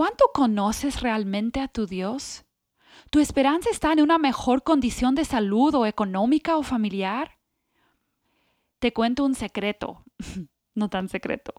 ¿Cuánto 0.00 0.30
conoces 0.32 1.02
realmente 1.02 1.60
a 1.60 1.68
tu 1.68 1.86
Dios? 1.86 2.46
¿Tu 3.10 3.18
esperanza 3.18 3.68
está 3.68 3.92
en 3.92 4.00
una 4.00 4.16
mejor 4.16 4.62
condición 4.62 5.14
de 5.14 5.26
salud 5.26 5.74
o 5.74 5.84
económica 5.84 6.56
o 6.56 6.62
familiar? 6.62 7.38
Te 8.78 8.94
cuento 8.94 9.26
un 9.26 9.34
secreto, 9.34 10.02
no 10.74 10.88
tan 10.88 11.10
secreto. 11.10 11.52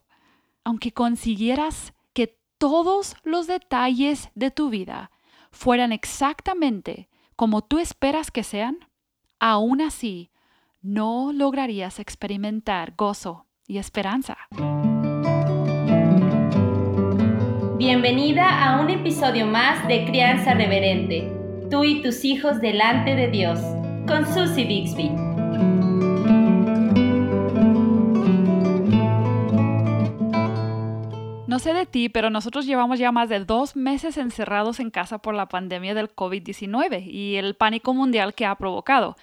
Aunque 0.63 0.91
consiguieras 0.91 1.93
que 2.13 2.39
todos 2.57 3.15
los 3.23 3.45
detalles 3.45 4.31
de 4.33 4.49
tu 4.49 4.71
vida 4.71 5.11
fueran 5.51 5.91
exactamente 5.91 7.09
como 7.35 7.61
tú 7.61 7.77
esperas 7.77 8.31
que 8.31 8.41
sean, 8.41 8.79
aún 9.39 9.81
así 9.81 10.31
no 10.81 11.31
lograrías 11.31 11.99
experimentar 11.99 12.95
gozo 12.97 13.45
y 13.67 13.77
esperanza. 13.77 14.35
Bienvenida 17.83 18.63
a 18.63 18.79
un 18.79 18.91
episodio 18.91 19.47
más 19.47 19.87
de 19.87 20.05
Crianza 20.05 20.53
Reverente, 20.53 21.33
tú 21.71 21.83
y 21.83 22.03
tus 22.03 22.23
hijos 22.23 22.61
delante 22.61 23.15
de 23.15 23.27
Dios, 23.27 23.59
con 24.05 24.23
Susie 24.31 24.65
Bixby. 24.65 25.09
No 31.47 31.57
sé 31.57 31.73
de 31.73 31.87
ti, 31.87 32.09
pero 32.09 32.29
nosotros 32.29 32.67
llevamos 32.67 32.99
ya 32.99 33.11
más 33.11 33.29
de 33.29 33.43
dos 33.43 33.75
meses 33.75 34.17
encerrados 34.17 34.79
en 34.79 34.91
casa 34.91 35.17
por 35.17 35.33
la 35.33 35.47
pandemia 35.47 35.95
del 35.95 36.15
COVID-19 36.15 37.03
y 37.07 37.37
el 37.37 37.55
pánico 37.55 37.95
mundial 37.95 38.35
que 38.35 38.45
ha 38.45 38.53
provocado. 38.53 39.15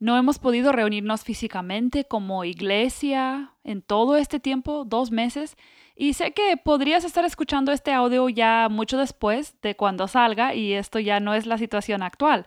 No 0.00 0.16
hemos 0.16 0.38
podido 0.38 0.72
reunirnos 0.72 1.22
físicamente 1.22 2.06
como 2.06 2.44
iglesia 2.44 3.50
en 3.62 3.82
todo 3.82 4.16
este 4.16 4.40
tiempo, 4.40 4.86
dos 4.86 5.10
meses, 5.10 5.58
y 5.96 6.12
sé 6.12 6.32
que 6.32 6.58
podrías 6.58 7.04
estar 7.04 7.24
escuchando 7.24 7.72
este 7.72 7.92
audio 7.92 8.28
ya 8.28 8.68
mucho 8.70 8.98
después 8.98 9.58
de 9.62 9.74
cuando 9.76 10.06
salga 10.08 10.54
y 10.54 10.74
esto 10.74 10.98
ya 10.98 11.20
no 11.20 11.32
es 11.32 11.46
la 11.46 11.56
situación 11.56 12.02
actual. 12.02 12.46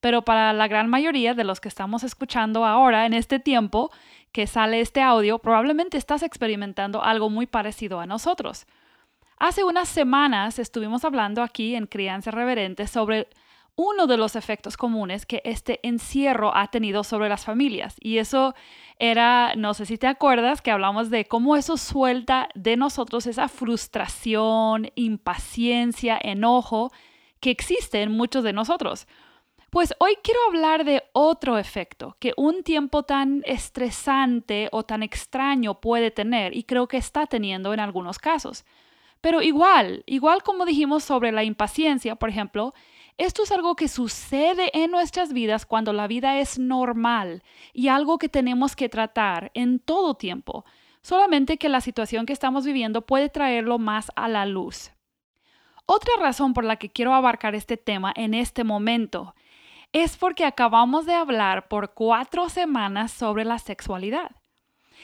Pero 0.00 0.22
para 0.22 0.52
la 0.52 0.66
gran 0.66 0.88
mayoría 0.90 1.34
de 1.34 1.44
los 1.44 1.60
que 1.60 1.68
estamos 1.68 2.02
escuchando 2.02 2.64
ahora 2.64 3.06
en 3.06 3.14
este 3.14 3.38
tiempo 3.38 3.90
que 4.32 4.48
sale 4.48 4.80
este 4.80 5.00
audio, 5.00 5.38
probablemente 5.38 5.96
estás 5.96 6.24
experimentando 6.24 7.02
algo 7.02 7.30
muy 7.30 7.46
parecido 7.46 8.00
a 8.00 8.06
nosotros. 8.06 8.66
Hace 9.38 9.62
unas 9.62 9.88
semanas 9.88 10.58
estuvimos 10.58 11.04
hablando 11.04 11.42
aquí 11.42 11.76
en 11.76 11.86
Crianza 11.86 12.32
Reverente 12.32 12.88
sobre 12.88 13.28
uno 13.80 14.08
de 14.08 14.16
los 14.16 14.34
efectos 14.34 14.76
comunes 14.76 15.24
que 15.24 15.40
este 15.44 15.78
encierro 15.84 16.52
ha 16.52 16.66
tenido 16.66 17.04
sobre 17.04 17.28
las 17.28 17.44
familias. 17.44 17.94
Y 18.00 18.18
eso 18.18 18.56
era, 18.98 19.54
no 19.56 19.72
sé 19.72 19.86
si 19.86 19.96
te 19.96 20.08
acuerdas, 20.08 20.60
que 20.60 20.72
hablamos 20.72 21.10
de 21.10 21.26
cómo 21.26 21.54
eso 21.54 21.76
suelta 21.76 22.48
de 22.56 22.76
nosotros 22.76 23.28
esa 23.28 23.46
frustración, 23.46 24.90
impaciencia, 24.96 26.18
enojo 26.20 26.90
que 27.38 27.52
existe 27.52 28.02
en 28.02 28.10
muchos 28.10 28.42
de 28.42 28.52
nosotros. 28.52 29.06
Pues 29.70 29.94
hoy 30.00 30.16
quiero 30.24 30.40
hablar 30.48 30.84
de 30.84 31.04
otro 31.12 31.56
efecto 31.56 32.16
que 32.18 32.32
un 32.36 32.64
tiempo 32.64 33.04
tan 33.04 33.42
estresante 33.46 34.68
o 34.72 34.82
tan 34.82 35.04
extraño 35.04 35.80
puede 35.80 36.10
tener 36.10 36.56
y 36.56 36.64
creo 36.64 36.88
que 36.88 36.96
está 36.96 37.26
teniendo 37.26 37.72
en 37.72 37.78
algunos 37.78 38.18
casos. 38.18 38.64
Pero 39.20 39.40
igual, 39.40 40.02
igual 40.06 40.42
como 40.42 40.66
dijimos 40.66 41.04
sobre 41.04 41.30
la 41.30 41.44
impaciencia, 41.44 42.16
por 42.16 42.28
ejemplo, 42.28 42.74
esto 43.18 43.42
es 43.42 43.52
algo 43.52 43.74
que 43.74 43.88
sucede 43.88 44.70
en 44.72 44.90
nuestras 44.90 45.32
vidas 45.32 45.66
cuando 45.66 45.92
la 45.92 46.06
vida 46.06 46.38
es 46.38 46.58
normal 46.58 47.42
y 47.72 47.88
algo 47.88 48.18
que 48.18 48.28
tenemos 48.28 48.76
que 48.76 48.88
tratar 48.88 49.50
en 49.54 49.80
todo 49.80 50.14
tiempo, 50.14 50.64
solamente 51.02 51.58
que 51.58 51.68
la 51.68 51.80
situación 51.80 52.26
que 52.26 52.32
estamos 52.32 52.64
viviendo 52.64 53.02
puede 53.02 53.28
traerlo 53.28 53.78
más 53.78 54.10
a 54.14 54.28
la 54.28 54.46
luz. 54.46 54.92
Otra 55.84 56.12
razón 56.20 56.54
por 56.54 56.64
la 56.64 56.76
que 56.76 56.90
quiero 56.90 57.12
abarcar 57.12 57.54
este 57.54 57.76
tema 57.76 58.12
en 58.14 58.34
este 58.34 58.62
momento 58.62 59.34
es 59.92 60.16
porque 60.16 60.44
acabamos 60.44 61.06
de 61.06 61.14
hablar 61.14 61.66
por 61.66 61.94
cuatro 61.94 62.48
semanas 62.48 63.10
sobre 63.10 63.44
la 63.44 63.58
sexualidad 63.58 64.30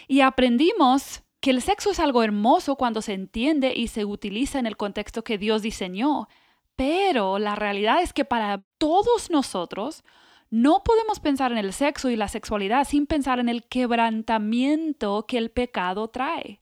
y 0.07 0.21
aprendimos 0.21 1.23
que 1.41 1.51
el 1.51 1.63
sexo 1.63 1.91
es 1.91 2.01
algo 2.01 2.23
hermoso 2.23 2.77
cuando 2.77 3.03
se 3.03 3.13
entiende 3.13 3.73
y 3.75 3.89
se 3.89 4.05
utiliza 4.05 4.59
en 4.59 4.67
el 4.67 4.77
contexto 4.77 5.25
que 5.25 5.37
Dios 5.37 5.63
diseñó, 5.63 6.29
pero 6.77 7.39
la 7.39 7.55
realidad 7.55 8.03
es 8.03 8.13
que 8.13 8.25
para 8.25 8.63
todos 8.79 9.31
nosotros 9.31 10.05
no 10.51 10.83
podemos 10.85 11.21
pensar 11.21 11.53
en 11.53 11.59
el 11.59 11.73
sexo 11.73 12.11
y 12.11 12.17
la 12.17 12.29
sexualidad 12.29 12.87
sin 12.87 13.07
pensar 13.07 13.41
en 13.41 13.49
el 13.49 13.65
quebrantamiento 13.65 15.27
que 15.27 15.39
el 15.39 15.51
pecado 15.51 16.09
trae. 16.09 16.61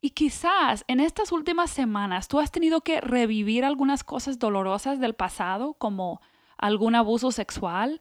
Y 0.00 0.10
quizás 0.10 0.84
en 0.88 0.98
estas 0.98 1.30
últimas 1.30 1.70
semanas 1.70 2.26
tú 2.26 2.40
has 2.40 2.50
tenido 2.50 2.80
que 2.80 3.00
revivir 3.00 3.64
algunas 3.64 4.02
cosas 4.02 4.38
dolorosas 4.38 4.98
del 4.98 5.14
pasado, 5.14 5.74
como 5.74 6.20
algún 6.56 6.94
abuso 6.94 7.32
sexual, 7.32 8.00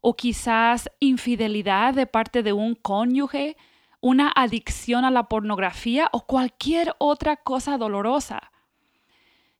o 0.00 0.16
quizás 0.16 0.90
infidelidad 1.00 1.94
de 1.94 2.06
parte 2.06 2.42
de 2.42 2.52
un 2.52 2.74
cónyuge, 2.74 3.56
una 4.00 4.32
adicción 4.34 5.04
a 5.04 5.10
la 5.10 5.24
pornografía 5.28 6.08
o 6.12 6.26
cualquier 6.26 6.94
otra 6.98 7.36
cosa 7.36 7.78
dolorosa. 7.78 8.52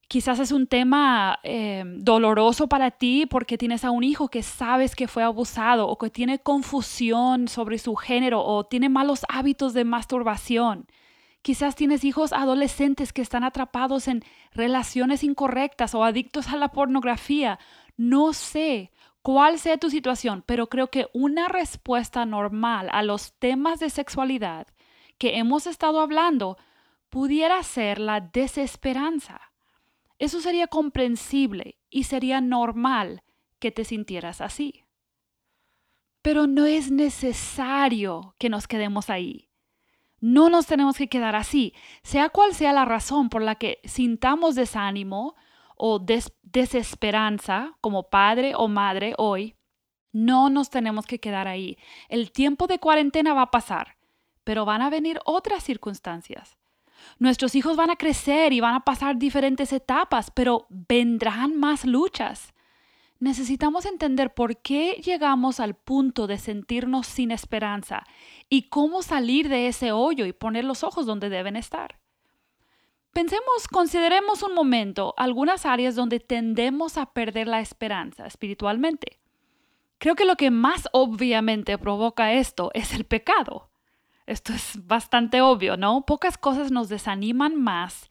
Quizás 0.09 0.39
es 0.39 0.53
un 0.53 0.67
tema 0.67 1.39
eh, 1.43 1.85
doloroso 1.87 2.67
para 2.67 2.91
ti 2.91 3.27
porque 3.27 3.59
tienes 3.59 3.85
a 3.85 3.91
un 3.91 4.03
hijo 4.03 4.29
que 4.29 4.43
sabes 4.43 4.97
que 4.97 5.07
fue 5.07 5.23
abusado 5.23 5.87
o 5.87 5.99
que 5.99 6.09
tiene 6.09 6.39
confusión 6.39 7.47
sobre 7.47 7.77
su 7.77 7.95
género 7.95 8.43
o 8.43 8.65
tiene 8.65 8.89
malos 8.89 9.27
hábitos 9.29 9.75
de 9.75 9.85
masturbación. 9.85 10.87
Quizás 11.43 11.77
tienes 11.77 12.05
hijos 12.05 12.33
adolescentes 12.33 13.13
que 13.13 13.21
están 13.21 13.45
atrapados 13.45 14.09
en 14.09 14.25
relaciones 14.53 15.23
incorrectas 15.23 15.95
o 15.95 16.03
adictos 16.03 16.49
a 16.49 16.57
la 16.57 16.69
pornografía. 16.73 17.59
No 17.99 18.33
sé 18.33 18.93
cuál 19.21 19.59
sea 19.59 19.77
tu 19.77 19.91
situación, 19.91 20.43
pero 20.47 20.71
creo 20.71 20.89
que 20.89 21.09
una 21.13 21.49
respuesta 21.49 22.25
normal 22.25 22.89
a 22.93 23.03
los 23.03 23.35
temas 23.35 23.79
de 23.79 23.91
sexualidad 23.91 24.69
que 25.19 25.37
hemos 25.37 25.67
estado 25.67 26.01
hablando 26.01 26.57
pudiera 27.11 27.63
ser 27.63 27.99
la 27.99 28.21
desesperanza. 28.21 29.48
Eso 30.19 30.41
sería 30.41 30.67
comprensible 30.67 31.79
y 31.91 32.05
sería 32.05 32.41
normal 32.41 33.23
que 33.59 33.71
te 33.71 33.85
sintieras 33.85 34.41
así. 34.41 34.85
Pero 36.23 36.47
no 36.47 36.67
es 36.67 36.91
necesario 36.91 38.35
que 38.39 38.49
nos 38.49 38.67
quedemos 38.67 39.11
ahí. 39.11 39.49
No 40.21 40.51
nos 40.51 40.67
tenemos 40.67 40.97
que 40.97 41.09
quedar 41.09 41.37
así, 41.37 41.75
sea 42.03 42.29
cual 42.29 42.55
sea 42.55 42.73
la 42.73 42.85
razón 42.85 43.29
por 43.29 43.43
la 43.43 43.55
que 43.55 43.81
sintamos 43.85 44.57
desánimo 44.57 45.37
o 45.77 46.05
desesperanza 46.43 47.77
como 47.81 48.11
padre 48.11 48.55
o 48.57 48.67
madre 48.67 49.15
hoy. 49.17 49.55
No 50.11 50.51
nos 50.51 50.71
tenemos 50.71 51.07
que 51.07 51.21
quedar 51.21 51.47
ahí. 51.47 51.79
El 52.09 52.33
tiempo 52.33 52.67
de 52.67 52.81
cuarentena 52.81 53.33
va 53.33 53.43
a 53.43 53.51
pasar, 53.53 53.97
pero 54.43 54.65
van 54.65 54.83
a 54.83 54.91
venir 54.91 55.21
otras 55.25 55.63
circunstancias. 55.63 56.59
Nuestros 57.19 57.55
hijos 57.55 57.77
van 57.77 57.91
a 57.91 57.97
crecer 57.97 58.53
y 58.53 58.61
van 58.61 58.75
a 58.75 58.85
pasar 58.85 59.19
diferentes 59.19 59.73
etapas, 59.73 60.31
pero 60.31 60.67
vendrán 60.69 61.57
más 61.57 61.85
luchas. 61.85 62.55
Necesitamos 63.21 63.85
entender 63.85 64.33
por 64.33 64.59
qué 64.59 65.01
llegamos 65.05 65.59
al 65.59 65.75
punto 65.75 66.27
de 66.29 66.39
sentirnos 66.39 67.07
sin 67.07 67.33
esperanza 67.33 68.05
y 68.49 68.69
cómo 68.69 69.03
salir 69.03 69.49
de 69.49 69.67
ese 69.67 69.91
hoyo 69.91 70.25
y 70.25 70.33
poner 70.33 70.65
los 70.65 70.85
ojos 70.85 71.05
donde 71.05 71.29
deben 71.29 71.57
estar. 71.57 71.99
Pensemos, 73.13 73.67
consideremos 73.73 74.45
un 74.45 74.55
momento 74.55 75.15
algunas 75.17 75.67
áreas 75.67 75.97
donde 75.97 76.21
tendemos 76.21 76.97
a 76.97 77.07
perder 77.07 77.49
la 77.49 77.61
esperanza 77.61 78.27
espiritualmente. 78.27 79.19
Creo 79.99 80.15
que 80.15 80.25
lo 80.25 80.37
que 80.37 80.53
más 80.53 80.89
obviamente 80.93 81.77
provoca 81.77 82.33
esto 82.33 82.71
es 82.75 82.95
el 82.95 83.05
pecado. 83.05 83.69
Esto 84.29 84.53
es 84.53 84.87
bastante 84.87 85.41
obvio, 85.41 85.79
¿no? 85.79 86.05
Pocas 86.05 86.37
cosas 86.37 86.71
nos 86.71 86.91
desaniman 86.91 87.57
más 87.57 88.11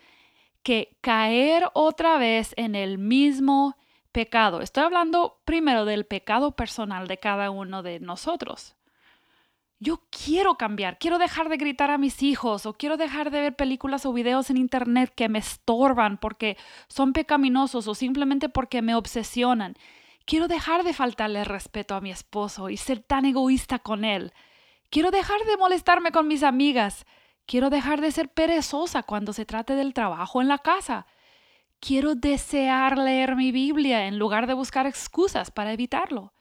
que 0.63 0.97
caer 1.01 1.69
otra 1.75 2.17
vez 2.17 2.55
en 2.57 2.73
el 2.73 2.97
mismo 2.97 3.77
pecado. 4.11 4.61
Estoy 4.61 4.83
hablando 4.83 5.39
primero 5.45 5.85
del 5.85 6.07
pecado 6.07 6.55
personal 6.55 7.07
de 7.07 7.19
cada 7.19 7.51
uno 7.51 7.83
de 7.83 7.99
nosotros. 7.99 8.75
Yo 9.79 10.01
quiero 10.09 10.55
cambiar, 10.55 10.97
quiero 10.97 11.19
dejar 11.19 11.49
de 11.49 11.57
gritar 11.57 11.91
a 11.91 11.99
mis 11.99 12.23
hijos 12.23 12.65
o 12.65 12.73
quiero 12.73 12.97
dejar 12.97 13.29
de 13.29 13.41
ver 13.41 13.55
películas 13.55 14.07
o 14.07 14.11
videos 14.11 14.49
en 14.49 14.57
internet 14.57 15.13
que 15.15 15.29
me 15.29 15.37
estorban 15.37 16.17
porque 16.17 16.57
son 16.87 17.13
pecaminosos 17.13 17.87
o 17.87 17.93
simplemente 17.93 18.49
porque 18.49 18.81
me 18.81 18.95
obsesionan. 18.95 19.75
Quiero 20.25 20.47
dejar 20.47 20.83
de 20.83 20.93
faltarle 20.93 21.43
respeto 21.43 21.93
a 21.93 22.01
mi 22.01 22.09
esposo 22.09 22.71
y 22.71 22.77
ser 22.77 23.01
tan 23.01 23.25
egoísta 23.25 23.77
con 23.77 24.03
él. 24.03 24.33
Quiero 24.89 25.11
dejar 25.11 25.41
de 25.45 25.57
molestarme 25.57 26.11
con 26.11 26.27
mis 26.27 26.43
amigas. 26.43 27.05
Quiero 27.45 27.69
dejar 27.69 28.01
de 28.01 28.11
ser 28.11 28.29
perezosa 28.29 29.03
cuando 29.03 29.33
se 29.33 29.45
trate 29.45 29.73
del 29.73 29.93
trabajo 29.93 30.41
en 30.41 30.47
la 30.47 30.59
casa. 30.59 31.07
Quiero 31.79 32.15
desear 32.15 32.97
leer 32.97 33.35
mi 33.35 33.51
Biblia 33.51 34.07
en 34.07 34.17
lugar 34.17 34.47
de 34.47 34.53
buscar 34.53 34.87
excusas 34.87 35.51
para 35.51 35.73
evitarlo. 35.73 36.33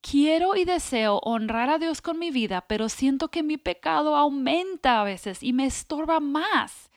Quiero 0.00 0.54
y 0.54 0.64
deseo 0.64 1.18
honrar 1.22 1.70
a 1.70 1.78
Dios 1.78 2.02
con 2.02 2.18
mi 2.18 2.30
vida, 2.30 2.64
pero 2.68 2.88
siento 2.88 3.28
que 3.28 3.42
mi 3.42 3.56
pecado 3.56 4.16
aumenta 4.16 5.00
a 5.00 5.04
veces 5.04 5.42
y 5.42 5.52
me 5.52 5.66
estorba 5.66 6.20
más 6.20 6.90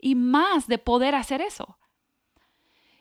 y 0.00 0.14
más 0.14 0.66
de 0.66 0.78
poder 0.78 1.14
hacer 1.14 1.40
eso. 1.40 1.77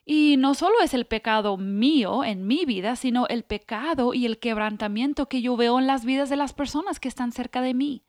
Y 0.10 0.38
no 0.38 0.54
solo 0.54 0.76
es 0.82 0.94
el 0.94 1.06
pecado 1.06 1.58
mío 1.58 2.24
en 2.24 2.48
mi 2.48 2.64
vida, 2.64 2.96
sino 2.96 3.28
el 3.28 3.44
pecado 3.44 4.14
y 4.14 4.26
el 4.26 4.40
quebrantamiento 4.40 5.28
que 5.28 5.42
yo 5.42 5.58
veo 5.58 5.80
en 5.80 5.86
las 5.86 6.06
vidas 6.06 6.30
de 6.30 6.38
las 6.38 6.54
personas 6.54 7.02
que 7.02 7.10
están 7.10 7.34
cerca 7.34 7.60
de 7.60 7.74
mí. 7.74 8.04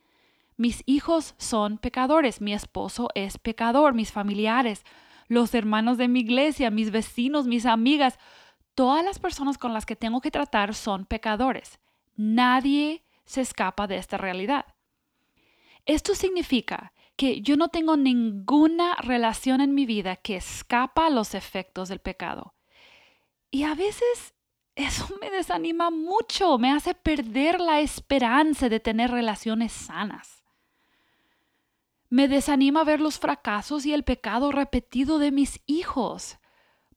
Mis 0.56 0.84
hijos 0.86 1.34
son 1.38 1.76
pecadores, 1.76 2.40
mi 2.40 2.54
esposo 2.54 3.08
es 3.16 3.36
pecador, 3.38 3.94
mis 3.94 4.12
familiares, 4.12 4.84
los 5.26 5.52
hermanos 5.54 5.98
de 5.98 6.06
mi 6.06 6.20
iglesia, 6.20 6.70
mis 6.70 6.92
vecinos, 6.92 7.48
mis 7.48 7.66
amigas, 7.66 8.20
todas 8.76 9.04
las 9.04 9.18
personas 9.18 9.58
con 9.58 9.74
las 9.74 9.84
que 9.84 9.96
tengo 9.96 10.20
que 10.20 10.30
tratar 10.30 10.76
son 10.76 11.04
pecadores. 11.04 11.80
Nadie 12.14 13.02
se 13.24 13.40
escapa 13.40 13.88
de 13.88 13.96
esta 13.96 14.18
realidad. 14.18 14.66
Esto 15.84 16.14
significa 16.14 16.92
que 17.18 17.40
yo 17.40 17.56
no 17.56 17.66
tengo 17.66 17.96
ninguna 17.96 18.94
relación 18.94 19.60
en 19.60 19.74
mi 19.74 19.86
vida 19.86 20.14
que 20.14 20.36
escapa 20.36 21.06
a 21.06 21.10
los 21.10 21.34
efectos 21.34 21.88
del 21.88 21.98
pecado. 21.98 22.54
Y 23.50 23.64
a 23.64 23.74
veces 23.74 24.34
eso 24.76 25.08
me 25.20 25.28
desanima 25.28 25.90
mucho, 25.90 26.58
me 26.58 26.70
hace 26.70 26.94
perder 26.94 27.60
la 27.60 27.80
esperanza 27.80 28.68
de 28.68 28.78
tener 28.78 29.10
relaciones 29.10 29.72
sanas. 29.72 30.44
Me 32.08 32.28
desanima 32.28 32.84
ver 32.84 33.00
los 33.00 33.18
fracasos 33.18 33.84
y 33.84 33.92
el 33.92 34.04
pecado 34.04 34.52
repetido 34.52 35.18
de 35.18 35.32
mis 35.32 35.60
hijos. 35.66 36.38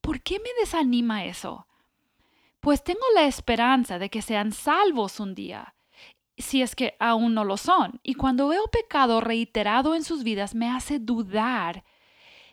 ¿Por 0.02 0.22
qué 0.22 0.38
me 0.38 0.50
desanima 0.60 1.26
eso? 1.26 1.66
Pues 2.60 2.84
tengo 2.84 3.02
la 3.16 3.24
esperanza 3.24 3.98
de 3.98 4.12
que 4.12 4.22
sean 4.22 4.52
salvos 4.52 5.20
un 5.20 5.34
día 5.34 5.74
si 6.42 6.62
es 6.62 6.76
que 6.76 6.96
aún 7.00 7.34
no 7.34 7.44
lo 7.44 7.58
son. 7.58 8.00
Y 8.04 8.16
cuando 8.16 8.48
veo 8.48 8.68
pecado 8.68 9.22
reiterado 9.22 9.96
en 9.96 10.04
sus 10.04 10.24
vidas, 10.24 10.56
me 10.56 10.70
hace 10.70 11.00
dudar 11.00 11.84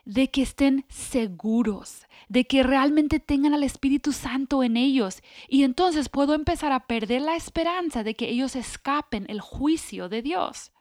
de 0.05 0.31
que 0.31 0.40
estén 0.40 0.87
seguros, 0.88 2.06
de 2.29 2.46
que 2.46 2.62
realmente 2.62 3.20
tengan 3.20 3.52
al 3.52 3.62
Espíritu 3.62 4.12
Santo 4.12 4.62
en 4.62 4.79
ellos. 4.79 5.23
Y 5.49 5.64
entonces 5.64 6.08
puedo 6.08 6.35
empezar 6.35 6.73
a 6.73 6.87
perder 6.87 7.23
la 7.23 7.37
esperanza 7.37 8.02
de 8.02 8.14
que 8.14 8.31
ellos 8.31 8.56
escapen 8.56 9.26
el 9.29 9.40
juicio 9.40 10.08
de 10.08 10.23
Dios. 10.23 10.73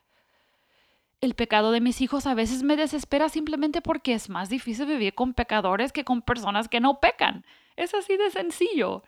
El 1.19 1.33
pecado 1.33 1.71
de 1.71 1.81
mis 1.81 1.99
hijos 1.99 2.25
a 2.25 2.35
veces 2.35 2.63
me 2.63 2.77
desespera 2.77 3.27
simplemente 3.27 3.81
porque 3.81 4.13
es 4.13 4.29
más 4.29 4.49
difícil 4.49 4.85
vivir 4.85 5.13
con 5.13 5.33
pecadores 5.33 5.91
que 5.91 6.05
con 6.05 6.21
personas 6.21 6.69
que 6.69 6.79
no 6.79 6.99
pecan. 6.99 7.43
Es 7.75 7.93
así 7.93 8.15
de 8.15 8.31
sencillo. 8.31 9.03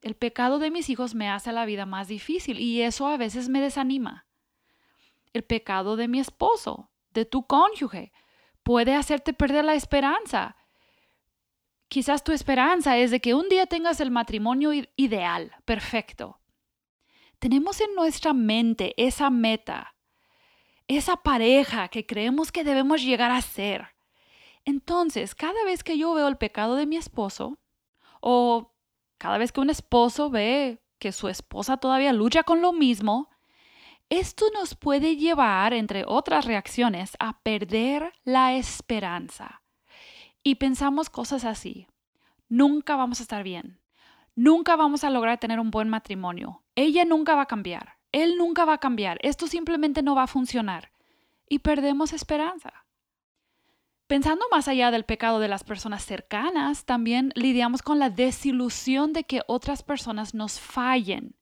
El 0.00 0.14
pecado 0.14 0.58
de 0.58 0.70
mis 0.70 0.88
hijos 0.88 1.14
me 1.14 1.28
hace 1.28 1.52
la 1.52 1.66
vida 1.66 1.84
más 1.84 2.08
difícil 2.08 2.58
y 2.58 2.80
eso 2.82 3.06
a 3.06 3.16
veces 3.16 3.48
me 3.48 3.60
desanima. 3.60 4.26
El 5.32 5.44
pecado 5.44 5.96
de 5.96 6.08
mi 6.08 6.20
esposo, 6.20 6.90
de 7.10 7.24
tu 7.24 7.46
cónyuge, 7.46 8.12
puede 8.62 8.94
hacerte 8.94 9.32
perder 9.32 9.64
la 9.64 9.74
esperanza. 9.74 10.56
Quizás 11.88 12.24
tu 12.24 12.32
esperanza 12.32 12.96
es 12.96 13.10
de 13.10 13.20
que 13.20 13.34
un 13.34 13.48
día 13.48 13.66
tengas 13.66 14.00
el 14.00 14.10
matrimonio 14.10 14.70
ideal, 14.96 15.52
perfecto. 15.64 16.40
Tenemos 17.38 17.80
en 17.80 17.94
nuestra 17.94 18.32
mente 18.32 18.94
esa 18.96 19.28
meta, 19.28 19.94
esa 20.88 21.16
pareja 21.16 21.88
que 21.88 22.06
creemos 22.06 22.52
que 22.52 22.64
debemos 22.64 23.02
llegar 23.02 23.30
a 23.30 23.42
ser. 23.42 23.88
Entonces, 24.64 25.34
cada 25.34 25.64
vez 25.64 25.82
que 25.82 25.98
yo 25.98 26.12
veo 26.14 26.28
el 26.28 26.36
pecado 26.36 26.76
de 26.76 26.86
mi 26.86 26.96
esposo, 26.96 27.58
o 28.20 28.69
cada 29.20 29.36
vez 29.36 29.52
que 29.52 29.60
un 29.60 29.68
esposo 29.68 30.30
ve 30.30 30.80
que 30.98 31.12
su 31.12 31.28
esposa 31.28 31.76
todavía 31.76 32.14
lucha 32.14 32.42
con 32.42 32.62
lo 32.62 32.72
mismo, 32.72 33.28
esto 34.08 34.46
nos 34.54 34.74
puede 34.74 35.16
llevar, 35.16 35.74
entre 35.74 36.04
otras 36.06 36.46
reacciones, 36.46 37.18
a 37.20 37.38
perder 37.42 38.14
la 38.24 38.54
esperanza. 38.54 39.60
Y 40.42 40.54
pensamos 40.54 41.10
cosas 41.10 41.44
así. 41.44 41.86
Nunca 42.48 42.96
vamos 42.96 43.20
a 43.20 43.24
estar 43.24 43.44
bien. 43.44 43.78
Nunca 44.34 44.74
vamos 44.74 45.04
a 45.04 45.10
lograr 45.10 45.38
tener 45.38 45.60
un 45.60 45.70
buen 45.70 45.90
matrimonio. 45.90 46.62
Ella 46.74 47.04
nunca 47.04 47.34
va 47.36 47.42
a 47.42 47.46
cambiar. 47.46 47.98
Él 48.12 48.38
nunca 48.38 48.64
va 48.64 48.72
a 48.72 48.78
cambiar. 48.78 49.18
Esto 49.20 49.46
simplemente 49.46 50.00
no 50.02 50.14
va 50.14 50.22
a 50.22 50.28
funcionar. 50.28 50.92
Y 51.46 51.58
perdemos 51.58 52.14
esperanza. 52.14 52.79
Pensando 54.10 54.44
más 54.50 54.66
allá 54.66 54.90
del 54.90 55.04
pecado 55.04 55.38
de 55.38 55.46
las 55.46 55.62
personas 55.62 56.04
cercanas, 56.04 56.84
también 56.84 57.30
lidiamos 57.36 57.80
con 57.80 58.00
la 58.00 58.10
desilusión 58.10 59.12
de 59.12 59.22
que 59.22 59.42
otras 59.46 59.84
personas 59.84 60.34
nos 60.34 60.58
fallen. 60.58 61.36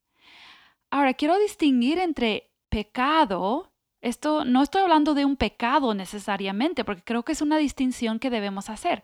Ahora, 0.91 1.15
quiero 1.15 1.39
distinguir 1.39 1.97
entre 1.97 2.51
pecado, 2.69 3.73
esto 4.01 4.45
no 4.45 4.61
estoy 4.61 4.83
hablando 4.83 5.15
de 5.15 5.25
un 5.25 5.35
pecado 5.35 5.95
necesariamente, 5.95 6.85
porque 6.85 7.01
creo 7.03 7.23
que 7.23 7.31
es 7.31 7.41
una 7.41 7.57
distinción 7.57 8.19
que 8.19 8.29
debemos 8.29 8.69
hacer. 8.69 9.03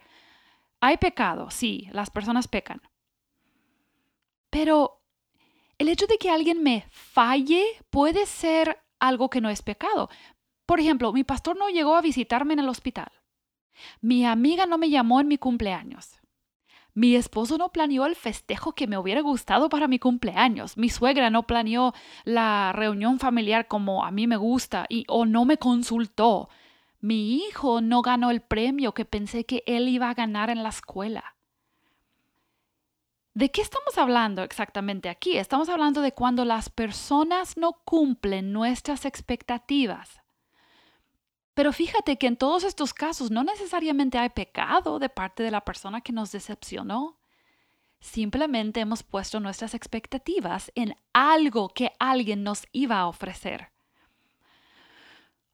Hay 0.79 0.97
pecado, 0.97 1.49
sí, 1.49 1.89
las 1.91 2.11
personas 2.11 2.47
pecan. 2.47 2.83
Pero 4.51 5.01
el 5.79 5.89
hecho 5.89 6.05
de 6.05 6.19
que 6.19 6.29
alguien 6.29 6.61
me 6.61 6.85
falle 6.91 7.65
puede 7.89 8.27
ser 8.27 8.79
algo 8.99 9.31
que 9.31 9.41
no 9.41 9.49
es 9.49 9.63
pecado. 9.63 10.11
Por 10.67 10.79
ejemplo, 10.79 11.11
mi 11.11 11.23
pastor 11.23 11.57
no 11.57 11.69
llegó 11.69 11.95
a 11.95 12.01
visitarme 12.01 12.53
en 12.53 12.59
el 12.59 12.69
hospital. 12.69 13.11
Mi 14.01 14.25
amiga 14.25 14.65
no 14.65 14.77
me 14.77 14.89
llamó 14.89 15.19
en 15.19 15.27
mi 15.27 15.37
cumpleaños. 15.37 16.19
Mi 16.93 17.15
esposo 17.15 17.57
no 17.57 17.73
planeó 17.73 18.05
el 18.05 18.15
festejo 18.15 18.73
que 18.73 18.87
me 18.87 18.97
hubiera 18.97 19.19
gustado 19.19 19.67
para 19.67 19.89
mi 19.89 19.99
cumpleaños. 19.99 20.77
Mi 20.77 20.89
suegra 20.89 21.29
no 21.29 21.43
planeó 21.45 21.93
la 22.23 22.71
reunión 22.73 23.19
familiar 23.19 23.67
como 23.67 24.05
a 24.05 24.11
mí 24.11 24.27
me 24.27 24.37
gusta 24.37 24.85
y 24.87 25.03
o 25.09 25.25
no 25.25 25.43
me 25.43 25.57
consultó. 25.57 26.47
Mi 27.01 27.35
hijo 27.35 27.81
no 27.81 28.01
ganó 28.01 28.31
el 28.31 28.41
premio 28.41 28.93
que 28.93 29.03
pensé 29.03 29.45
que 29.45 29.61
él 29.67 29.89
iba 29.89 30.09
a 30.09 30.13
ganar 30.13 30.49
en 30.49 30.63
la 30.63 30.69
escuela. 30.69 31.35
¿De 33.33 33.51
qué 33.51 33.61
estamos 33.61 33.97
hablando 33.97 34.43
exactamente 34.43 35.09
aquí? 35.09 35.37
Estamos 35.37 35.67
hablando 35.67 35.99
de 35.99 36.13
cuando 36.13 36.45
las 36.45 36.69
personas 36.69 37.57
no 37.57 37.73
cumplen 37.83 38.53
nuestras 38.53 39.03
expectativas. 39.03 40.21
Pero 41.55 41.71
fíjate 41.71 42.17
que 42.17 42.27
en 42.27 42.35
todos 42.35 42.65
estos 42.65 42.93
casos 42.93 43.31
no 43.31 43.43
necesariamente 43.43 44.17
hay 44.17 44.29
pecado 44.29 44.99
de 44.99 45.09
parte 45.09 45.41
de 45.41 45.51
la 45.51 45.61
persona 45.61 46.01
que 46.01 46.11
nos 46.11 46.31
decepcionó. 46.33 47.17
Simplemente 48.01 48.81
hemos 48.81 49.03
puesto 49.03 49.39
nuestras 49.39 49.73
expectativas 49.73 50.69
en 50.75 50.95
algo 51.13 51.69
que 51.69 51.93
alguien 51.97 52.43
nos 52.43 52.67
iba 52.73 52.99
a 52.99 53.07
ofrecer. 53.07 53.71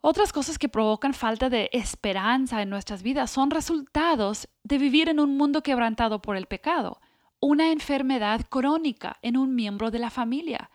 Otras 0.02 0.34
cosas 0.34 0.58
que 0.58 0.68
provocan 0.68 1.14
falta 1.14 1.50
de 1.52 1.70
esperanza 1.72 2.64
en 2.64 2.72
nuestras 2.72 3.04
vidas 3.04 3.30
son 3.30 3.52
resultados 3.52 4.50
de 4.64 4.80
vivir 4.80 5.08
en 5.08 5.20
un 5.20 5.38
mundo 5.38 5.62
quebrantado 5.62 6.20
por 6.24 6.36
el 6.36 6.48
pecado, 6.48 7.00
una 7.40 7.72
enfermedad 7.72 8.42
crónica 8.50 9.20
en 9.22 9.38
un 9.38 9.54
miembro 9.54 9.92
de 9.92 10.00
la 10.00 10.10
familia, 10.10 10.71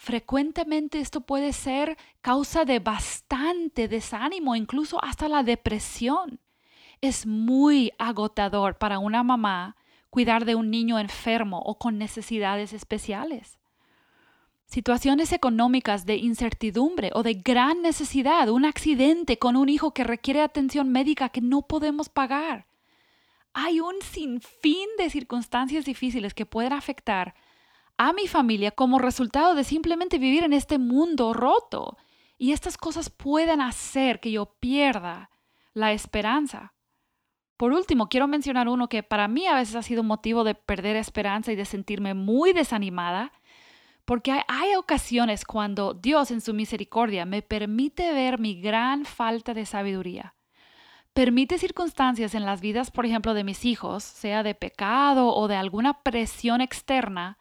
Frecuentemente 0.00 1.00
esto 1.00 1.22
puede 1.22 1.52
ser 1.52 1.98
causa 2.20 2.64
de 2.64 2.78
bastante 2.78 3.88
desánimo, 3.88 4.54
incluso 4.54 5.02
hasta 5.02 5.28
la 5.28 5.42
depresión. 5.42 6.38
Es 7.00 7.26
muy 7.26 7.92
agotador 7.98 8.78
para 8.78 9.00
una 9.00 9.24
mamá 9.24 9.76
cuidar 10.08 10.44
de 10.44 10.54
un 10.54 10.70
niño 10.70 11.00
enfermo 11.00 11.58
o 11.58 11.78
con 11.78 11.98
necesidades 11.98 12.72
especiales. 12.72 13.58
Situaciones 14.66 15.32
económicas 15.32 16.06
de 16.06 16.14
incertidumbre 16.14 17.10
o 17.12 17.24
de 17.24 17.34
gran 17.34 17.82
necesidad, 17.82 18.48
un 18.50 18.66
accidente 18.66 19.36
con 19.40 19.56
un 19.56 19.68
hijo 19.68 19.94
que 19.94 20.04
requiere 20.04 20.42
atención 20.42 20.90
médica 20.90 21.28
que 21.30 21.40
no 21.40 21.62
podemos 21.62 22.08
pagar. 22.08 22.66
Hay 23.52 23.80
un 23.80 23.96
sinfín 24.00 24.86
de 24.96 25.10
circunstancias 25.10 25.84
difíciles 25.84 26.34
que 26.34 26.46
pueden 26.46 26.72
afectar 26.72 27.34
a 27.98 28.12
mi 28.12 28.28
familia 28.28 28.70
como 28.70 28.98
resultado 28.98 29.54
de 29.54 29.64
simplemente 29.64 30.18
vivir 30.18 30.44
en 30.44 30.52
este 30.52 30.78
mundo 30.78 31.34
roto. 31.34 31.98
Y 32.38 32.52
estas 32.52 32.78
cosas 32.78 33.10
pueden 33.10 33.60
hacer 33.60 34.20
que 34.20 34.30
yo 34.30 34.46
pierda 34.60 35.30
la 35.74 35.92
esperanza. 35.92 36.72
Por 37.56 37.72
último, 37.72 38.08
quiero 38.08 38.28
mencionar 38.28 38.68
uno 38.68 38.88
que 38.88 39.02
para 39.02 39.26
mí 39.26 39.46
a 39.46 39.56
veces 39.56 39.74
ha 39.74 39.82
sido 39.82 40.04
motivo 40.04 40.44
de 40.44 40.54
perder 40.54 40.94
esperanza 40.94 41.50
y 41.50 41.56
de 41.56 41.64
sentirme 41.64 42.14
muy 42.14 42.52
desanimada, 42.52 43.32
porque 44.04 44.42
hay, 44.46 44.74
ocasiones 44.76 45.44
cuando 45.44 45.92
Dios 45.92 46.30
en 46.30 46.40
su 46.40 46.54
misericordia 46.54 47.26
me 47.26 47.42
permite 47.42 48.12
ver 48.14 48.38
mi 48.38 48.60
gran 48.60 49.04
falta 49.04 49.54
de 49.54 49.66
sabiduría. 49.66 50.34
Permite 51.12 51.58
circunstancias 51.58 52.36
en 52.36 52.46
las 52.46 52.60
vidas, 52.60 52.92
por 52.92 53.04
ejemplo, 53.04 53.34
de 53.34 53.42
mis 53.42 53.64
hijos, 53.64 54.04
sea 54.04 54.44
de 54.44 54.54
pecado 54.54 55.34
o 55.34 55.48
de 55.48 55.56
alguna 55.56 56.02
presión 56.04 56.60
externa, 56.60 57.38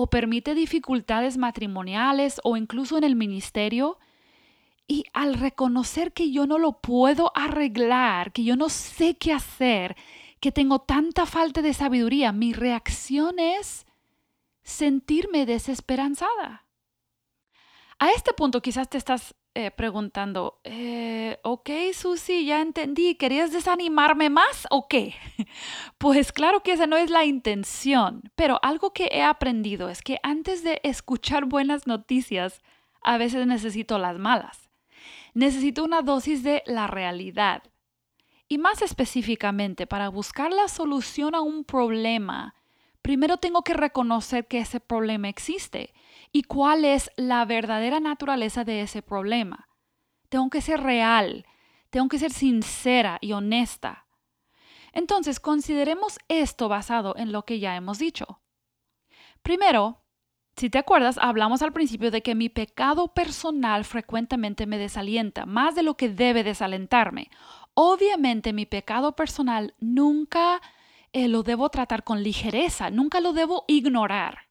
o 0.00 0.06
permite 0.06 0.54
dificultades 0.54 1.38
matrimoniales 1.38 2.40
o 2.44 2.56
incluso 2.56 2.98
en 2.98 3.02
el 3.02 3.16
ministerio. 3.16 3.98
Y 4.86 5.06
al 5.12 5.34
reconocer 5.34 6.12
que 6.12 6.30
yo 6.30 6.46
no 6.46 6.56
lo 6.56 6.80
puedo 6.80 7.32
arreglar, 7.34 8.32
que 8.32 8.44
yo 8.44 8.54
no 8.54 8.68
sé 8.68 9.16
qué 9.16 9.32
hacer, 9.32 9.96
que 10.38 10.52
tengo 10.52 10.78
tanta 10.78 11.26
falta 11.26 11.62
de 11.62 11.74
sabiduría, 11.74 12.30
mi 12.30 12.52
reacción 12.52 13.40
es 13.40 13.86
sentirme 14.62 15.46
desesperanzada. 15.46 16.64
A 17.98 18.12
este 18.12 18.32
punto 18.34 18.62
quizás 18.62 18.88
te 18.88 18.98
estás 18.98 19.34
eh, 19.54 19.70
preguntando, 19.70 20.60
eh, 20.62 21.38
ok, 21.42 21.70
Susi, 21.92 22.44
ya 22.44 22.60
entendí, 22.60 23.16
¿querías 23.16 23.52
desanimarme 23.52 24.30
más 24.30 24.66
o 24.70 24.86
qué? 24.88 25.14
Pues 25.98 26.32
claro 26.32 26.62
que 26.62 26.72
esa 26.72 26.86
no 26.86 26.96
es 26.96 27.10
la 27.10 27.24
intención, 27.24 28.30
pero 28.36 28.60
algo 28.62 28.92
que 28.92 29.08
he 29.10 29.22
aprendido 29.22 29.88
es 29.88 30.02
que 30.02 30.18
antes 30.22 30.62
de 30.62 30.80
escuchar 30.84 31.46
buenas 31.46 31.86
noticias, 31.88 32.62
a 33.02 33.18
veces 33.18 33.46
necesito 33.46 33.98
las 33.98 34.18
malas. 34.18 34.68
Necesito 35.34 35.84
una 35.84 36.02
dosis 36.02 36.42
de 36.42 36.62
la 36.66 36.86
realidad. 36.86 37.62
Y 38.48 38.58
más 38.58 38.82
específicamente, 38.82 39.86
para 39.86 40.08
buscar 40.08 40.52
la 40.52 40.68
solución 40.68 41.34
a 41.34 41.40
un 41.40 41.64
problema, 41.64 42.54
primero 43.02 43.38
tengo 43.38 43.62
que 43.62 43.74
reconocer 43.74 44.46
que 44.46 44.58
ese 44.58 44.80
problema 44.80 45.28
existe 45.28 45.92
y 46.32 46.42
cuál 46.42 46.84
es 46.84 47.10
la 47.16 47.44
verdadera 47.44 48.00
naturaleza 48.00 48.64
de 48.64 48.82
ese 48.82 49.02
problema. 49.02 49.68
Tengo 50.28 50.50
que 50.50 50.60
ser 50.60 50.80
real, 50.80 51.46
tengo 51.90 52.08
que 52.08 52.18
ser 52.18 52.32
sincera 52.32 53.18
y 53.20 53.32
honesta. 53.32 54.06
Entonces, 54.92 55.40
consideremos 55.40 56.18
esto 56.28 56.68
basado 56.68 57.14
en 57.16 57.32
lo 57.32 57.44
que 57.44 57.60
ya 57.60 57.76
hemos 57.76 57.98
dicho. 57.98 58.40
Primero, 59.42 60.02
si 60.56 60.70
te 60.70 60.78
acuerdas, 60.78 61.18
hablamos 61.18 61.62
al 61.62 61.72
principio 61.72 62.10
de 62.10 62.22
que 62.22 62.34
mi 62.34 62.48
pecado 62.48 63.14
personal 63.14 63.84
frecuentemente 63.84 64.66
me 64.66 64.76
desalienta, 64.76 65.46
más 65.46 65.76
de 65.76 65.84
lo 65.84 65.96
que 65.96 66.08
debe 66.08 66.42
desalentarme. 66.42 67.30
Obviamente 67.74 68.52
mi 68.52 68.66
pecado 68.66 69.14
personal 69.14 69.76
nunca 69.78 70.60
eh, 71.12 71.28
lo 71.28 71.44
debo 71.44 71.68
tratar 71.68 72.02
con 72.02 72.24
ligereza, 72.24 72.90
nunca 72.90 73.20
lo 73.20 73.32
debo 73.32 73.64
ignorar. 73.68 74.47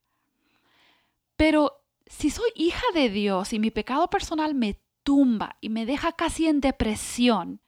Pero 1.37 1.85
si 2.07 2.29
soy 2.29 2.49
hija 2.55 2.85
de 2.93 3.09
Dios 3.09 3.53
y 3.53 3.59
mi 3.59 3.71
pecado 3.71 4.09
personal 4.09 4.55
me 4.55 4.81
tumba 5.03 5.55
y 5.61 5.69
me 5.69 5.85
deja 5.85 6.11
casi 6.11 6.47
en 6.47 6.59
depresión, 6.59 7.61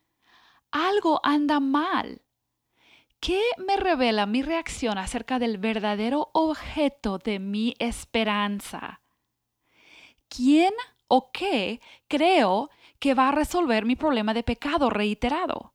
algo 0.71 1.21
anda 1.23 1.59
mal. 1.59 2.23
¿Qué 3.19 3.41
me 3.57 3.77
revela 3.77 4.25
mi 4.25 4.41
reacción 4.41 4.97
acerca 4.97 5.39
del 5.39 5.57
verdadero 5.57 6.29
objeto 6.33 7.17
de 7.17 7.39
mi 7.39 7.75
esperanza? 7.79 9.01
¿Quién 10.29 10.73
o 11.07 11.31
qué 11.31 11.81
creo 12.07 12.69
que 12.99 13.13
va 13.13 13.29
a 13.29 13.33
resolver 13.33 13.85
mi 13.85 13.95
problema 13.95 14.33
de 14.33 14.43
pecado 14.43 14.89
reiterado? 14.89 15.73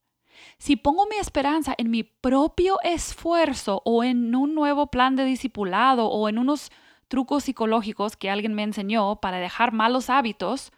Si 0.58 0.76
pongo 0.76 1.06
mi 1.06 1.16
esperanza 1.16 1.74
en 1.76 1.90
mi 1.90 2.02
propio 2.02 2.78
esfuerzo 2.82 3.82
o 3.84 4.04
en 4.04 4.34
un 4.34 4.54
nuevo 4.54 4.86
plan 4.86 5.14
de 5.16 5.24
discipulado 5.24 6.08
o 6.08 6.28
en 6.28 6.38
unos 6.38 6.70
trucos 7.14 7.44
psicológicos 7.44 8.16
que 8.16 8.28
alguien 8.28 8.54
me 8.54 8.64
enseñó 8.64 9.21
para 9.21 9.38
dejar 9.38 9.73
malos 9.73 10.11
hábitos 10.11 10.73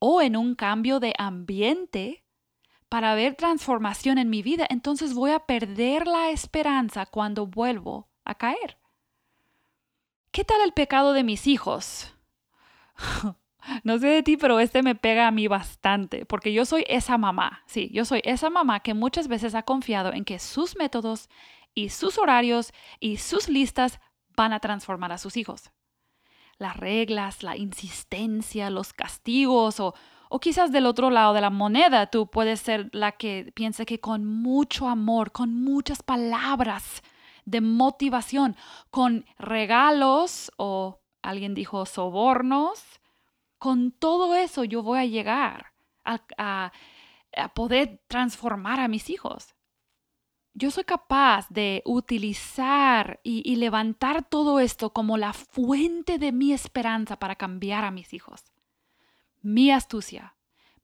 o 0.00 0.20
en 0.20 0.36
un 0.36 0.56
cambio 0.56 0.98
de 0.98 1.14
ambiente 1.16 2.24
para 2.88 3.14
ver 3.14 3.36
transformación 3.36 4.18
en 4.18 4.30
mi 4.30 4.42
vida, 4.42 4.66
entonces 4.68 5.14
voy 5.14 5.30
a 5.30 5.38
perder 5.38 6.08
la 6.08 6.30
esperanza 6.30 7.06
cuando 7.06 7.46
vuelvo 7.46 8.08
a 8.24 8.34
caer. 8.34 8.78
¿Qué 10.32 10.42
tal 10.42 10.60
el 10.62 10.72
pecado 10.72 11.12
de 11.12 11.22
mis 11.22 11.46
hijos? 11.46 12.16
no 13.84 13.96
sé 14.00 14.08
de 14.08 14.24
ti, 14.24 14.36
pero 14.36 14.58
este 14.58 14.82
me 14.82 14.96
pega 14.96 15.28
a 15.28 15.30
mí 15.30 15.46
bastante, 15.46 16.26
porque 16.26 16.52
yo 16.52 16.64
soy 16.64 16.84
esa 16.88 17.16
mamá, 17.16 17.62
sí, 17.66 17.90
yo 17.92 18.04
soy 18.04 18.22
esa 18.24 18.50
mamá 18.50 18.80
que 18.80 18.94
muchas 18.94 19.28
veces 19.28 19.54
ha 19.54 19.62
confiado 19.62 20.12
en 20.12 20.24
que 20.24 20.40
sus 20.40 20.74
métodos 20.74 21.28
y 21.74 21.90
sus 21.90 22.18
horarios 22.18 22.72
y 22.98 23.18
sus 23.18 23.48
listas 23.48 24.00
van 24.40 24.54
a 24.54 24.60
transformar 24.60 25.12
a 25.12 25.18
sus 25.18 25.36
hijos. 25.36 25.70
Las 26.56 26.74
reglas, 26.78 27.42
la 27.42 27.58
insistencia, 27.58 28.70
los 28.70 28.94
castigos 28.94 29.80
o, 29.80 29.94
o 30.30 30.40
quizás 30.40 30.72
del 30.72 30.86
otro 30.86 31.10
lado 31.10 31.34
de 31.34 31.42
la 31.42 31.50
moneda 31.50 32.06
tú 32.06 32.26
puedes 32.26 32.60
ser 32.60 32.88
la 32.92 33.12
que 33.12 33.52
piensa 33.54 33.84
que 33.84 34.00
con 34.00 34.24
mucho 34.24 34.88
amor, 34.88 35.30
con 35.30 35.62
muchas 35.62 36.02
palabras 36.02 37.02
de 37.44 37.60
motivación, 37.60 38.56
con 38.90 39.26
regalos 39.38 40.50
o 40.56 41.00
alguien 41.20 41.54
dijo 41.54 41.84
sobornos, 41.84 42.82
con 43.58 43.92
todo 43.92 44.34
eso 44.34 44.64
yo 44.64 44.82
voy 44.82 45.00
a 45.00 45.04
llegar 45.04 45.72
a, 46.02 46.72
a 47.36 47.48
poder 47.54 48.00
transformar 48.08 48.80
a 48.80 48.88
mis 48.88 49.10
hijos 49.10 49.54
yo 50.54 50.70
soy 50.70 50.84
capaz 50.84 51.48
de 51.48 51.82
utilizar 51.84 53.20
y, 53.22 53.56
levantar 53.56 54.28
todo 54.28 54.60
esto 54.60 54.92
como 54.92 55.16
la 55.16 55.32
fuente 55.32 56.18
de 56.18 56.32
mi 56.32 56.52
esperanza 56.52 57.18
para 57.18 57.36
cambiar 57.36 57.84
a 57.84 57.90
mis 57.90 58.12
hijos. 58.12 58.44
Mi 59.42 59.70
astucia, 59.70 60.34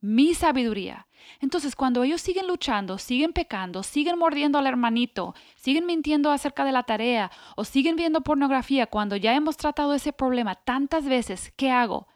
mi 0.00 0.34
sabiduría. 0.34 1.08
Entonces, 1.40 1.74
cuando 1.74 2.04
ellos 2.04 2.20
siguen 2.20 2.46
luchando, 2.46 2.98
siguen 2.98 3.32
pecando, 3.32 3.82
siguen 3.82 4.18
mordiendo 4.18 4.58
al 4.58 4.66
hermanito, 4.66 5.34
siguen 5.56 5.86
mintiendo 5.86 6.30
acerca 6.30 6.64
de 6.64 6.72
la 6.72 6.84
tarea 6.84 7.30
o 7.56 7.64
siguen 7.64 7.96
viendo 7.96 8.20
pornografía 8.20 8.86
cuando 8.86 9.16
ya 9.16 9.34
hemos 9.34 9.56
tratado 9.56 9.94
ese 9.94 10.12
problema 10.12 10.54
tantas 10.54 11.06
veces, 11.06 11.52
¿qué 11.56 11.70
hago? 11.70 12.06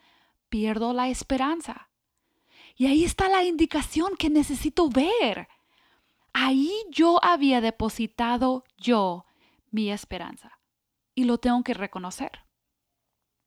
Pierdo 0.49 0.93
la 0.93 1.09
esperanza. 1.09 1.89
Y 2.77 2.87
ahí 2.87 3.05
está 3.05 3.29
la 3.29 3.43
indicación 3.45 4.17
que 4.17 4.31
necesito 4.31 4.89
ver 4.89 5.49
Ahí 6.33 6.73
yo 6.91 7.23
había 7.25 7.61
depositado 7.61 8.65
yo 8.77 9.27
mi 9.71 9.91
esperanza 9.91 10.61
y 11.15 11.25
lo 11.25 11.39
tengo 11.39 11.63
que 11.63 11.75
reconocer. 11.75 12.31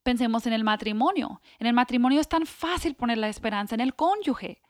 Pensemos 0.04 0.46
en 0.46 0.54
el 0.54 0.64
matrimonio. 0.64 1.42
En 1.60 1.68
el 1.68 1.74
matrimonio 1.74 2.20
es 2.20 2.28
tan 2.28 2.46
fácil 2.46 2.96
poner 2.96 3.18
la 3.18 3.30
esperanza 3.30 3.74
en 3.74 3.82
el 3.82 3.96
cónyuge, 3.96 4.62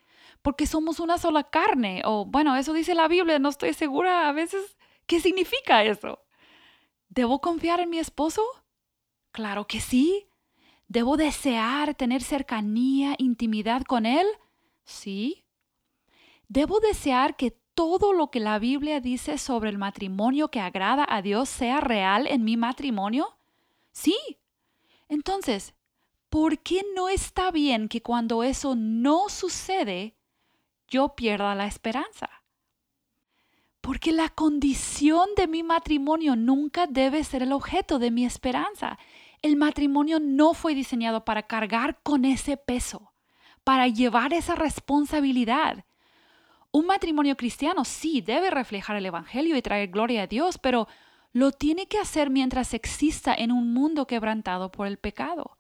porque 0.42 0.68
somos 0.68 1.00
una 1.00 1.18
sola 1.18 1.44
carne. 1.44 2.04
O 2.06 2.26
bueno, 2.26 2.56
eso 2.56 2.72
dice 2.74 2.94
la 2.94 3.08
Biblia, 3.08 3.40
no 3.40 3.50
estoy 3.50 3.74
segura 3.74 4.30
a 4.30 4.32
veces 4.32 4.78
qué 5.08 5.20
significa 5.20 5.84
eso. 5.84 6.20
¿Debo 7.10 7.42
confiar 7.42 7.80
en 7.80 7.90
mi 7.90 7.98
esposo? 7.98 8.44
Claro 9.32 9.66
que 9.66 9.80
sí. 9.80 10.28
¿Debo 10.88 11.18
desear 11.18 11.96
tener 11.96 12.22
cercanía, 12.22 13.16
intimidad 13.18 13.82
con 13.84 14.06
él? 14.06 14.28
Sí. 14.84 15.46
¿Debo 16.48 16.80
desear 16.80 17.36
que 17.36 17.58
todo 17.76 18.14
lo 18.14 18.30
que 18.30 18.40
la 18.40 18.60
Biblia 18.60 19.00
dice 19.00 19.38
sobre 19.38 19.70
el 19.70 19.78
matrimonio 19.78 20.50
que 20.50 20.60
agrada 20.60 21.06
a 21.08 21.22
Dios 21.22 21.50
sea 21.50 21.82
real 21.82 22.28
en 22.28 22.44
mi 22.44 22.58
matrimonio? 22.58 23.36
Sí. 23.92 24.18
Entonces, 25.10 25.74
¿por 26.30 26.60
qué 26.60 26.84
no 26.96 27.10
está 27.10 27.52
bien 27.52 27.88
que 27.88 28.02
cuando 28.02 28.44
eso 28.44 28.76
no 28.76 29.30
sucede, 29.30 30.16
yo 30.88 31.16
pierda 31.16 31.56
la 31.56 31.68
esperanza? 31.68 32.30
Porque 33.82 34.12
la 34.12 34.30
condición 34.30 35.30
de 35.36 35.48
mi 35.48 35.62
matrimonio 35.62 36.36
nunca 36.36 36.88
debe 36.88 37.24
ser 37.24 37.44
el 37.44 37.52
objeto 37.52 38.00
de 38.00 38.12
mi 38.12 38.26
esperanza. 38.26 38.98
El 39.42 39.58
matrimonio 39.58 40.20
no 40.22 40.54
fue 40.54 40.74
diseñado 40.74 41.26
para 41.26 41.44
cargar 41.44 42.00
con 42.02 42.24
ese 42.24 42.56
peso, 42.56 43.12
para 43.64 43.88
llevar 43.88 44.32
esa 44.32 44.56
responsabilidad. 44.56 45.84
Un 46.76 46.88
matrimonio 46.88 47.38
cristiano 47.38 47.86
sí 47.86 48.22
debe 48.22 48.50
reflejar 48.50 48.96
el 48.96 49.06
Evangelio 49.06 49.56
y 49.56 49.62
traer 49.62 49.90
gloria 49.90 50.24
a 50.24 50.28
Dios, 50.28 50.58
pero 50.58 50.88
lo 51.32 51.52
tiene 51.52 51.86
que 51.86 52.00
hacer 52.00 52.32
mientras 52.32 52.74
exista 52.74 53.36
en 53.36 53.52
un 53.52 53.76
mundo 53.76 54.08
quebrantado 54.08 54.72
por 54.72 54.88
el 54.88 54.98
pecado. 54.98 55.60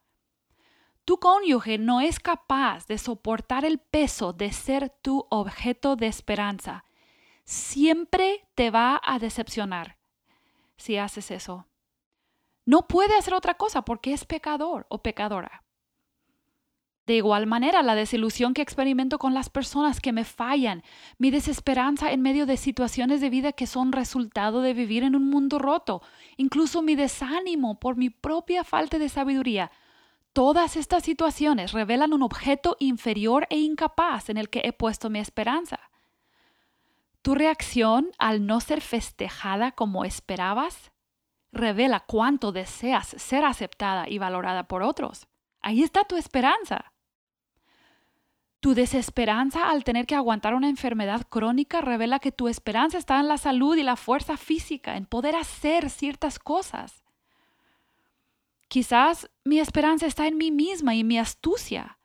Tu 1.06 1.20
cónyuge 1.20 1.78
no 1.78 2.02
es 2.02 2.20
capaz 2.20 2.88
de 2.88 2.98
soportar 2.98 3.64
el 3.64 3.78
peso 3.78 4.34
de 4.34 4.52
ser 4.52 4.90
tu 4.90 5.28
objeto 5.30 5.96
de 5.96 6.08
esperanza. 6.08 6.84
Siempre 7.46 8.48
te 8.56 8.72
va 8.72 9.00
a 9.04 9.20
decepcionar 9.20 9.98
si 10.78 10.98
haces 10.98 11.30
eso. 11.30 11.68
No 12.66 12.88
puede 12.88 13.16
hacer 13.16 13.36
otra 13.36 13.54
cosa 13.54 13.84
porque 13.84 14.14
es 14.14 14.26
pecador 14.26 14.88
o 14.90 15.04
pecadora. 15.04 15.63
De 17.06 17.18
igual 17.18 17.48
manera, 17.48 17.84
la 17.84 17.96
desilusión 17.96 18.54
que 18.54 18.62
experimento 18.62 19.20
con 19.20 19.34
las 19.34 19.50
personas 19.50 20.00
que 20.00 20.14
me 20.14 20.24
fallan, 20.24 20.84
mi 21.18 21.32
desesperanza 21.32 22.14
en 22.14 22.22
medio 22.22 22.46
de 22.46 22.56
situaciones 22.56 23.20
de 23.20 23.30
vida 23.30 23.52
que 23.52 23.68
son 23.68 23.92
resultado 23.92 24.62
de 24.62 24.74
vivir 24.74 25.04
en 25.04 25.16
un 25.16 25.30
mundo 25.30 25.60
roto, 25.60 26.02
incluso 26.38 26.82
mi 26.82 26.96
desánimo 26.96 27.78
por 27.78 27.98
mi 27.98 28.10
propia 28.10 28.64
falta 28.64 29.00
de 29.00 29.10
sabiduría, 29.10 29.70
todas 30.32 30.78
estas 30.78 31.04
situaciones 31.04 31.74
revelan 31.74 32.14
un 32.14 32.24
objeto 32.24 32.78
inferior 32.80 33.48
e 33.50 33.60
incapaz 33.60 34.30
en 34.30 34.38
el 34.38 34.50
que 34.50 34.62
he 34.64 34.72
puesto 34.72 35.10
mi 35.10 35.20
esperanza. 35.20 35.80
Tu 37.22 37.36
reacción 37.36 38.12
al 38.18 38.46
no 38.46 38.62
ser 38.62 38.80
festejada 38.80 39.74
como 39.74 40.06
esperabas 40.06 40.92
revela 41.52 42.00
cuánto 42.00 42.54
deseas 42.54 43.08
ser 43.18 43.44
aceptada 43.44 44.08
y 44.10 44.20
valorada 44.20 44.70
por 44.70 44.84
otros. 44.84 45.28
Ahí 45.62 45.84
está 45.84 46.04
tu 46.04 46.18
esperanza. 46.18 46.93
Tu 48.64 48.74
desesperanza 48.74 49.70
al 49.70 49.84
tener 49.84 50.06
que 50.06 50.16
aguantar 50.16 50.56
una 50.56 50.70
enfermedad 50.70 51.28
crónica 51.28 51.82
revela 51.82 52.20
que 52.20 52.32
tu 52.32 52.48
esperanza 52.48 52.98
está 52.98 53.20
en 53.20 53.28
la 53.28 53.38
salud 53.38 53.76
y 53.76 53.84
la 53.84 53.98
fuerza 53.98 54.38
física, 54.38 54.96
en 54.96 55.06
poder 55.06 55.36
hacer 55.36 55.90
ciertas 55.90 56.40
cosas. 56.40 57.04
Quizás 58.70 59.30
mi 59.44 59.60
esperanza 59.60 60.06
está 60.06 60.28
en 60.28 60.38
mí 60.38 60.50
misma 60.50 60.96
y 60.96 61.04
mi 61.04 61.20
astucia. 61.20 61.98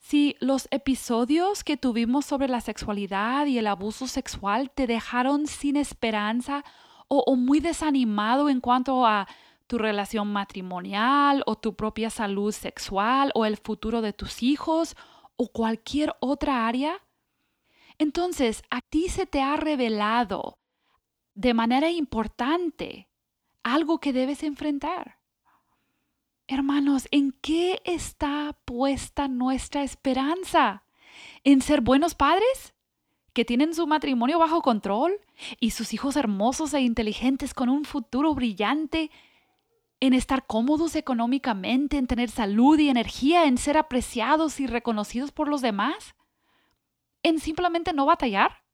Si 0.00 0.34
los 0.40 0.66
episodios 0.72 1.62
que 1.62 1.76
tuvimos 1.76 2.26
sobre 2.26 2.48
la 2.48 2.60
sexualidad 2.60 3.46
y 3.46 3.58
el 3.58 3.68
abuso 3.68 4.08
sexual 4.08 4.72
te 4.72 4.88
dejaron 4.88 5.46
sin 5.46 5.76
esperanza 5.76 6.64
o, 7.06 7.36
muy 7.36 7.60
desanimado 7.60 8.48
en 8.48 8.58
cuanto 8.58 9.06
a 9.06 9.28
tu 9.66 9.78
relación 9.78 10.32
matrimonial 10.32 11.42
o 11.46 11.56
tu 11.56 11.74
propia 11.74 12.10
salud 12.10 12.52
sexual 12.52 13.30
o 13.34 13.44
el 13.46 13.56
futuro 13.56 14.02
de 14.02 14.12
tus 14.12 14.42
hijos 14.42 14.96
o 15.36 15.48
cualquier 15.48 16.14
otra 16.20 16.66
área, 16.66 17.02
entonces 17.98 18.62
a 18.70 18.80
ti 18.80 19.08
se 19.08 19.26
te 19.26 19.40
ha 19.40 19.56
revelado 19.56 20.58
de 21.34 21.54
manera 21.54 21.90
importante 21.90 23.08
algo 23.62 23.98
que 23.98 24.12
debes 24.12 24.42
enfrentar. 24.42 25.18
Hermanos, 26.46 27.08
¿en 27.10 27.32
qué 27.32 27.80
está 27.84 28.56
puesta 28.64 29.28
nuestra 29.28 29.82
esperanza? 29.82 30.84
¿En 31.42 31.62
ser 31.62 31.80
buenos 31.80 32.14
padres? 32.14 32.74
¿Que 33.32 33.44
tienen 33.44 33.74
su 33.74 33.86
matrimonio 33.86 34.38
bajo 34.38 34.60
control? 34.60 35.20
¿Y 35.58 35.70
sus 35.70 35.94
hijos 35.94 36.16
hermosos 36.16 36.74
e 36.74 36.82
inteligentes 36.82 37.54
con 37.54 37.70
un 37.70 37.84
futuro 37.84 38.34
brillante? 38.34 39.10
¿En 40.00 40.12
estar 40.12 40.46
cómodos 40.46 40.96
económicamente? 40.96 41.96
¿En 41.96 42.06
tener 42.06 42.30
salud 42.30 42.78
y 42.78 42.88
energía? 42.88 43.46
¿En 43.46 43.58
ser 43.58 43.76
apreciados 43.76 44.60
y 44.60 44.66
reconocidos 44.66 45.32
por 45.32 45.48
los 45.48 45.62
demás? 45.62 46.14
¿En 47.22 47.38
simplemente 47.38 47.92
no 47.92 48.06
batallar? 48.06 48.64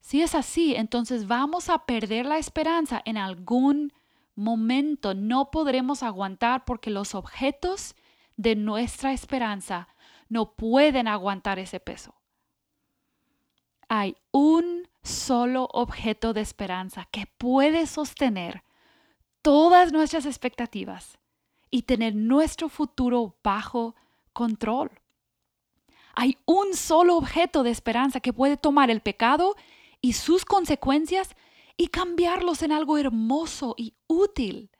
Si 0.00 0.22
es 0.22 0.34
así, 0.34 0.74
entonces 0.76 1.26
vamos 1.26 1.68
a 1.68 1.84
perder 1.84 2.26
la 2.26 2.38
esperanza 2.38 3.02
en 3.04 3.16
algún 3.16 3.92
momento 4.40 5.14
no 5.14 5.50
podremos 5.50 6.02
aguantar 6.02 6.64
porque 6.64 6.90
los 6.90 7.14
objetos 7.14 7.94
de 8.36 8.56
nuestra 8.56 9.12
esperanza 9.12 9.88
no 10.28 10.52
pueden 10.54 11.08
aguantar 11.08 11.58
ese 11.58 11.78
peso. 11.78 12.14
Hay 13.88 14.16
un 14.30 14.88
solo 15.02 15.68
objeto 15.72 16.32
de 16.32 16.40
esperanza 16.40 17.06
que 17.10 17.26
puede 17.26 17.86
sostener 17.86 18.62
todas 19.42 19.92
nuestras 19.92 20.26
expectativas 20.26 21.18
y 21.70 21.82
tener 21.82 22.14
nuestro 22.14 22.68
futuro 22.68 23.36
bajo 23.42 23.94
control. 24.32 24.90
Hay 26.14 26.38
un 26.44 26.74
solo 26.74 27.16
objeto 27.16 27.62
de 27.62 27.70
esperanza 27.70 28.20
que 28.20 28.32
puede 28.32 28.56
tomar 28.56 28.90
el 28.90 29.00
pecado 29.00 29.54
y 30.00 30.14
sus 30.14 30.44
consecuencias 30.44 31.34
y 31.76 31.88
cambiarlos 31.88 32.62
en 32.62 32.72
algo 32.72 32.98
hermoso 32.98 33.74
y 33.78 33.94
útil. 34.06 34.70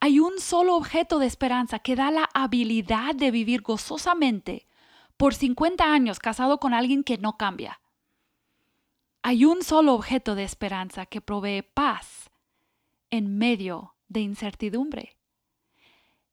Hay 0.00 0.20
un 0.20 0.38
solo 0.40 0.76
objeto 0.76 1.18
de 1.18 1.26
esperanza 1.26 1.78
que 1.78 1.96
da 1.96 2.10
la 2.10 2.28
habilidad 2.34 3.14
de 3.14 3.30
vivir 3.30 3.62
gozosamente 3.62 4.66
por 5.16 5.34
50 5.34 5.84
años 5.84 6.18
casado 6.18 6.58
con 6.58 6.74
alguien 6.74 7.02
que 7.02 7.18
no 7.18 7.36
cambia. 7.36 7.80
Hay 9.22 9.44
un 9.44 9.62
solo 9.62 9.94
objeto 9.94 10.34
de 10.34 10.44
esperanza 10.44 11.06
que 11.06 11.20
provee 11.20 11.62
paz 11.62 12.17
en 13.10 13.38
medio 13.38 13.94
de 14.08 14.20
incertidumbre. 14.20 15.16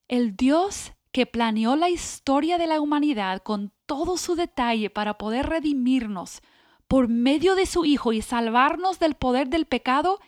El 0.07 0.35
Dios 0.35 0.93
que 1.11 1.25
planeó 1.25 1.75
la 1.75 1.89
historia 1.89 2.57
de 2.57 2.67
la 2.67 2.81
humanidad 2.81 3.41
con 3.41 3.71
todo 3.85 4.17
su 4.17 4.35
detalle 4.35 4.89
para 4.89 5.17
poder 5.17 5.47
redimirnos 5.47 6.41
por 6.87 7.07
medio 7.07 7.55
de 7.55 7.65
su 7.65 7.85
Hijo 7.85 8.13
y 8.13 8.21
salvarnos 8.21 8.99
del 8.99 9.15
poder 9.15 9.49
del 9.49 9.65
pecado, 9.65 10.19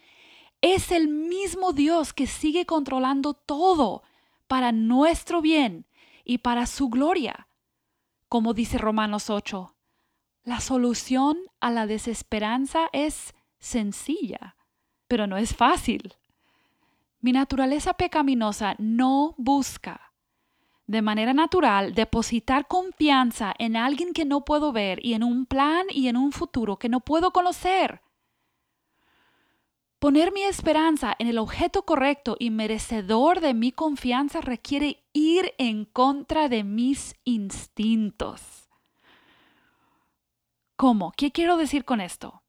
es 0.62 0.92
el 0.92 1.08
mismo 1.08 1.74
Dios 1.74 2.14
que 2.14 2.26
sigue 2.26 2.66
controlando 2.66 3.34
todo 3.34 4.04
para 4.48 4.72
nuestro 4.72 5.42
bien 5.42 5.86
y 6.24 6.40
para 6.40 6.66
su 6.66 6.90
gloria. 6.90 7.48
Como 8.28 8.54
dice 8.54 8.78
Romanos 8.78 9.30
8, 9.30 9.76
la 10.44 10.60
solución 10.60 11.38
a 11.60 11.72
la 11.72 11.86
desesperanza 11.86 12.90
es 12.94 13.36
sencilla, 13.60 14.56
pero 15.08 15.28
no 15.28 15.38
es 15.38 15.56
fácil. 15.56 16.16
Mi 17.20 17.32
naturaleza 17.32 17.94
pecaminosa 17.94 18.76
no 18.78 19.34
busca 19.38 20.08
de 20.88 21.02
manera 21.02 21.34
natural 21.34 21.94
depositar 21.94 22.68
confianza 22.68 23.54
en 23.60 23.76
alguien 23.76 24.14
que 24.14 24.26
no 24.26 24.46
puedo 24.46 24.72
ver 24.72 25.06
y 25.06 25.14
en 25.14 25.24
un 25.24 25.46
plan 25.46 25.86
y 25.90 26.08
en 26.08 26.16
un 26.16 26.32
futuro 26.32 26.78
que 26.78 26.90
no 26.90 27.02
puedo 27.02 27.32
conocer. 27.32 28.02
Poner 30.00 30.32
mi 30.32 30.44
esperanza 30.44 31.16
en 31.20 31.28
el 31.28 31.40
objeto 31.40 31.84
correcto 31.84 32.38
y 32.40 32.52
merecedor 32.52 33.42
de 33.42 33.54
mi 33.54 33.72
confianza 33.72 34.42
requiere 34.42 35.04
ir 35.12 35.54
en 35.58 35.86
contra 35.86 36.50
de 36.50 36.64
mis 36.64 37.16
instintos. 37.26 38.70
¿Cómo? 40.76 41.12
¿Qué 41.18 41.32
quiero 41.32 41.58
decir 41.58 41.84
con 41.84 42.00
esto? 42.00 42.44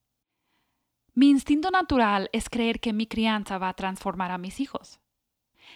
Mi 1.18 1.30
instinto 1.30 1.72
natural 1.72 2.30
es 2.32 2.48
creer 2.48 2.78
que 2.78 2.92
mi 2.92 3.08
crianza 3.08 3.58
va 3.58 3.70
a 3.70 3.74
transformar 3.74 4.30
a 4.30 4.38
mis 4.38 4.60
hijos. 4.60 5.00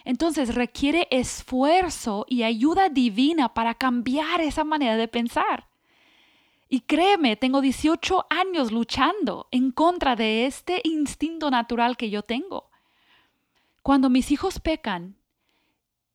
Entonces 0.05 0.55
requiere 0.55 1.05
esfuerzo 1.11 2.25
y 2.29 2.43
ayuda 2.43 2.87
divina 2.87 3.53
para 3.53 3.73
cambiar 3.73 4.39
esa 4.39 4.63
manera 4.63 4.95
de 4.95 5.09
pensar. 5.09 5.67
Y 6.69 6.79
créeme, 6.79 7.35
tengo 7.35 7.59
18 7.59 8.25
años 8.29 8.71
luchando 8.71 9.49
en 9.51 9.71
contra 9.71 10.15
de 10.15 10.45
este 10.45 10.79
instinto 10.85 11.51
natural 11.51 11.97
que 11.97 12.09
yo 12.09 12.23
tengo. 12.23 12.69
Cuando 13.81 14.09
mis 14.09 14.31
hijos 14.31 14.61
pecan, 14.61 15.17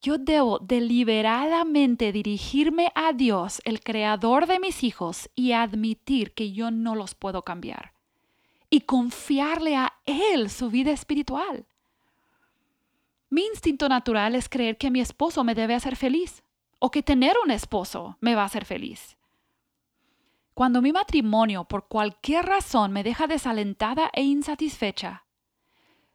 yo 0.00 0.16
debo 0.16 0.58
deliberadamente 0.58 2.12
dirigirme 2.12 2.92
a 2.94 3.12
Dios, 3.12 3.60
el 3.66 3.80
creador 3.80 4.46
de 4.46 4.58
mis 4.58 4.82
hijos, 4.82 5.28
y 5.34 5.52
admitir 5.52 6.32
que 6.32 6.52
yo 6.52 6.70
no 6.70 6.94
los 6.94 7.14
puedo 7.14 7.42
cambiar. 7.42 7.97
Y 8.70 8.82
confiarle 8.82 9.76
a 9.76 9.94
Él 10.04 10.50
su 10.50 10.70
vida 10.70 10.90
espiritual. 10.90 11.66
Mi 13.30 13.44
instinto 13.44 13.88
natural 13.88 14.34
es 14.34 14.48
creer 14.48 14.78
que 14.78 14.90
mi 14.90 15.00
esposo 15.00 15.44
me 15.44 15.54
debe 15.54 15.74
hacer 15.74 15.96
feliz 15.96 16.42
o 16.78 16.90
que 16.90 17.02
tener 17.02 17.36
un 17.44 17.50
esposo 17.50 18.16
me 18.20 18.34
va 18.34 18.42
a 18.42 18.46
hacer 18.46 18.64
feliz. 18.64 19.16
Cuando 20.54 20.82
mi 20.82 20.92
matrimonio 20.92 21.64
por 21.64 21.88
cualquier 21.88 22.46
razón 22.46 22.92
me 22.92 23.04
deja 23.04 23.26
desalentada 23.26 24.10
e 24.12 24.22
insatisfecha, 24.22 25.24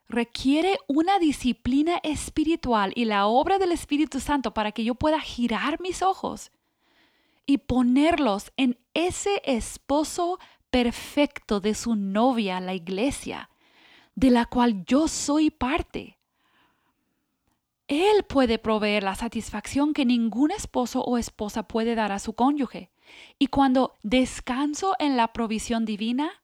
requiere 0.08 0.78
una 0.86 1.18
disciplina 1.18 1.98
espiritual 2.02 2.92
y 2.94 3.04
la 3.06 3.26
obra 3.26 3.58
del 3.58 3.72
Espíritu 3.72 4.20
Santo 4.20 4.52
para 4.52 4.72
que 4.72 4.84
yo 4.84 4.94
pueda 4.96 5.20
girar 5.20 5.80
mis 5.80 6.02
ojos 6.02 6.50
y 7.46 7.58
ponerlos 7.58 8.52
en 8.56 8.78
ese 8.92 9.40
esposo 9.44 10.38
perfecto 10.74 11.60
de 11.60 11.72
su 11.72 11.94
novia, 11.94 12.58
la 12.58 12.74
iglesia, 12.74 13.48
de 14.16 14.30
la 14.30 14.44
cual 14.44 14.84
yo 14.86 15.06
soy 15.06 15.52
parte. 15.52 16.18
Él 17.86 18.24
puede 18.28 18.58
proveer 18.58 19.04
la 19.04 19.14
satisfacción 19.14 19.94
que 19.94 20.04
ningún 20.04 20.50
esposo 20.50 21.04
o 21.04 21.16
esposa 21.16 21.68
puede 21.68 21.94
dar 21.94 22.10
a 22.10 22.18
su 22.18 22.32
cónyuge. 22.32 22.90
Y 23.38 23.46
cuando 23.46 23.94
descanso 24.02 24.96
en 24.98 25.16
la 25.16 25.32
provisión 25.32 25.84
divina, 25.84 26.42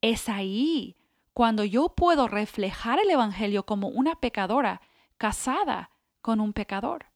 es 0.00 0.30
ahí 0.30 0.96
cuando 1.34 1.62
yo 1.62 1.90
puedo 1.90 2.28
reflejar 2.28 2.98
el 2.98 3.10
Evangelio 3.10 3.66
como 3.66 3.88
una 3.88 4.14
pecadora 4.20 4.80
casada 5.18 5.90
con 6.22 6.40
un 6.40 6.54
pecador. 6.54 7.09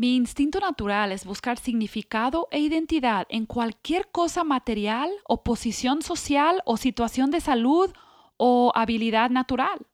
Mi 0.00 0.16
instinto 0.16 0.60
natural 0.60 1.12
es 1.12 1.26
buscar 1.26 1.58
significado 1.58 2.48
e 2.50 2.58
identidad 2.58 3.26
en 3.28 3.44
cualquier 3.44 4.08
cosa 4.10 4.44
material 4.44 5.10
o 5.28 5.44
posición 5.44 6.00
social 6.00 6.62
o 6.64 6.78
situación 6.78 7.30
de 7.30 7.42
salud 7.42 7.92
o 8.38 8.72
habilidad 8.74 9.28
natural. 9.28 9.86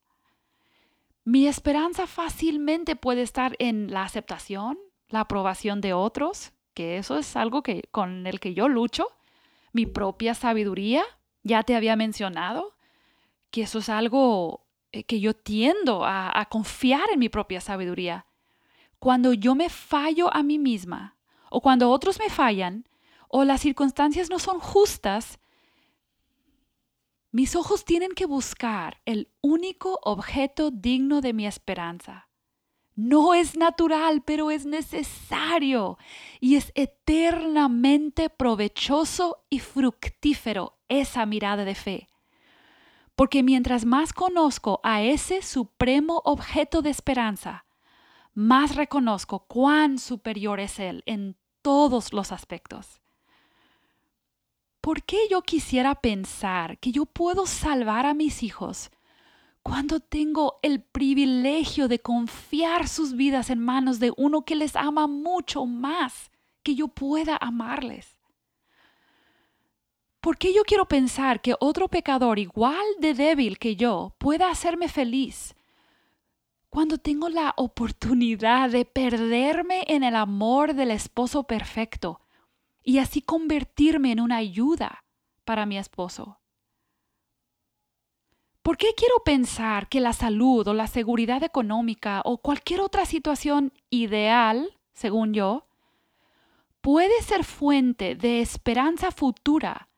Mi 1.25 1.49
esperanza 1.49 2.07
fácilmente 2.07 2.95
puede 2.95 3.23
estar 3.23 3.57
en 3.59 3.93
la 3.93 4.05
aceptación, 4.05 4.79
la 5.09 5.23
aprobación 5.23 5.81
de 5.81 5.93
otros, 5.93 6.53
que 6.73 6.99
eso 6.99 7.19
es 7.19 7.35
algo 7.35 7.65
que, 7.65 7.89
con 7.91 8.29
el 8.29 8.39
que 8.39 8.55
yo 8.55 8.69
lucho, 8.69 9.09
mi 9.73 9.87
propia 9.87 10.35
sabiduría, 10.35 11.03
ya 11.43 11.65
te 11.65 11.75
había 11.75 11.97
mencionado, 11.97 12.77
que 13.51 13.63
eso 13.63 13.81
es 13.81 13.89
algo 13.89 14.69
eh, 14.93 15.03
que 15.03 15.19
yo 15.19 15.35
tiendo 15.35 16.05
a, 16.05 16.41
a 16.41 16.45
confiar 16.45 17.11
en 17.13 17.19
mi 17.19 17.29
propia 17.29 17.61
sabiduría. 17.61 18.25
Cuando 19.07 19.33
yo 19.33 19.55
me 19.55 19.69
fallo 19.69 20.35
a 20.35 20.43
mí 20.43 20.59
misma, 20.59 21.17
o 21.49 21.61
cuando 21.61 21.93
otros 21.93 22.19
me 22.19 22.29
fallan, 22.29 22.89
o 23.29 23.45
las 23.45 23.61
circunstancias 23.61 24.31
no 24.31 24.41
son 24.41 24.59
justas, 24.59 25.39
mis 27.31 27.55
ojos 27.55 27.85
tienen 27.85 28.11
que 28.17 28.27
buscar 28.27 29.01
el 29.05 29.31
único 29.43 30.01
objeto 30.03 30.73
digno 30.73 31.21
de 31.21 31.35
mi 31.35 31.47
esperanza. 31.47 32.29
No 32.97 33.33
es 33.35 33.57
natural, 33.57 34.25
pero 34.25 34.51
es 34.51 34.67
necesario 34.67 35.99
y 36.41 36.57
es 36.57 36.73
eternamente 36.75 38.29
provechoso 38.29 39.45
y 39.49 39.61
fructífero 39.61 40.81
esa 40.89 41.27
mirada 41.27 41.65
de 41.65 41.77
fe. 41.77 42.09
Porque 43.15 43.45
mientras 43.45 43.85
más 43.85 44.13
conozco 44.13 44.81
a 44.83 45.03
ese 45.03 45.43
supremo 45.43 46.23
objeto 46.25 46.83
de 46.83 46.91
esperanza, 46.91 47.66
más 48.37 48.77
reconozco 48.77 49.47
cuán 49.49 49.99
superior 49.99 50.61
es 50.61 50.79
Él 50.79 51.03
en 51.07 51.37
todos 51.63 52.13
los 52.13 52.33
aspectos. 52.33 53.01
¿Por 54.83 55.03
qué 55.05 55.17
yo 55.31 55.41
quisiera 55.41 55.95
pensar 55.95 56.79
que 56.79 56.93
yo 56.93 57.07
puedo 57.07 57.47
salvar 57.47 58.05
a 58.05 58.13
mis 58.13 58.43
hijos 58.43 58.91
cuando 59.63 60.01
tengo 60.01 60.59
el 60.63 60.83
privilegio 60.83 61.89
de 61.89 61.99
confiar 61.99 62.89
sus 62.89 63.17
vidas 63.17 63.49
en 63.49 63.59
manos 63.59 64.01
de 64.01 64.13
uno 64.19 64.45
que 64.45 64.55
les 64.55 64.77
ama 64.77 65.07
mucho 65.07 65.65
más 65.65 66.31
que 66.63 66.75
yo 66.75 66.89
pueda 66.89 67.39
amarles? 67.41 68.21
¿Por 70.21 70.37
qué 70.37 70.53
yo 70.53 70.63
quiero 70.65 70.87
pensar 70.87 71.41
que 71.41 71.55
otro 71.59 71.89
pecador 71.89 72.39
igual 72.39 72.85
de 72.99 73.15
débil 73.15 73.59
que 73.59 73.77
yo 73.77 74.15
pueda 74.19 74.51
hacerme 74.51 74.89
feliz 74.89 75.57
cuando 76.77 76.99
tengo 76.99 77.31
la 77.31 77.55
oportunidad 77.57 78.69
de 78.69 78.85
perderme 78.85 79.85
en 79.87 80.03
el 80.03 80.15
amor 80.15 80.75
del 80.75 80.91
esposo 80.91 81.45
perfecto 81.45 82.21
y 82.83 82.99
así 82.99 83.23
convertirme 83.23 84.13
en 84.13 84.21
una 84.21 84.37
ayuda 84.37 85.07
para 85.47 85.65
mi 85.65 85.79
esposo? 85.79 86.39
¿Por 88.61 88.77
qué 88.77 88.89
quiero 88.95 89.15
pensar 89.25 89.89
que 89.89 90.01
la 90.01 90.13
salud 90.13 90.69
o 90.69 90.75
la 90.75 90.87
seguridad 90.87 91.43
económica 91.43 92.21
o 92.27 92.37
cualquier 92.37 92.83
otra 92.83 93.07
situación 93.07 93.73
ideal, 93.89 94.77
según 94.93 95.33
yo, 95.33 95.67
puede 96.83 97.23
ser 97.23 97.45
fuente 97.45 98.17
de 98.17 98.43
esperanza 98.43 99.13
futura 99.13 99.89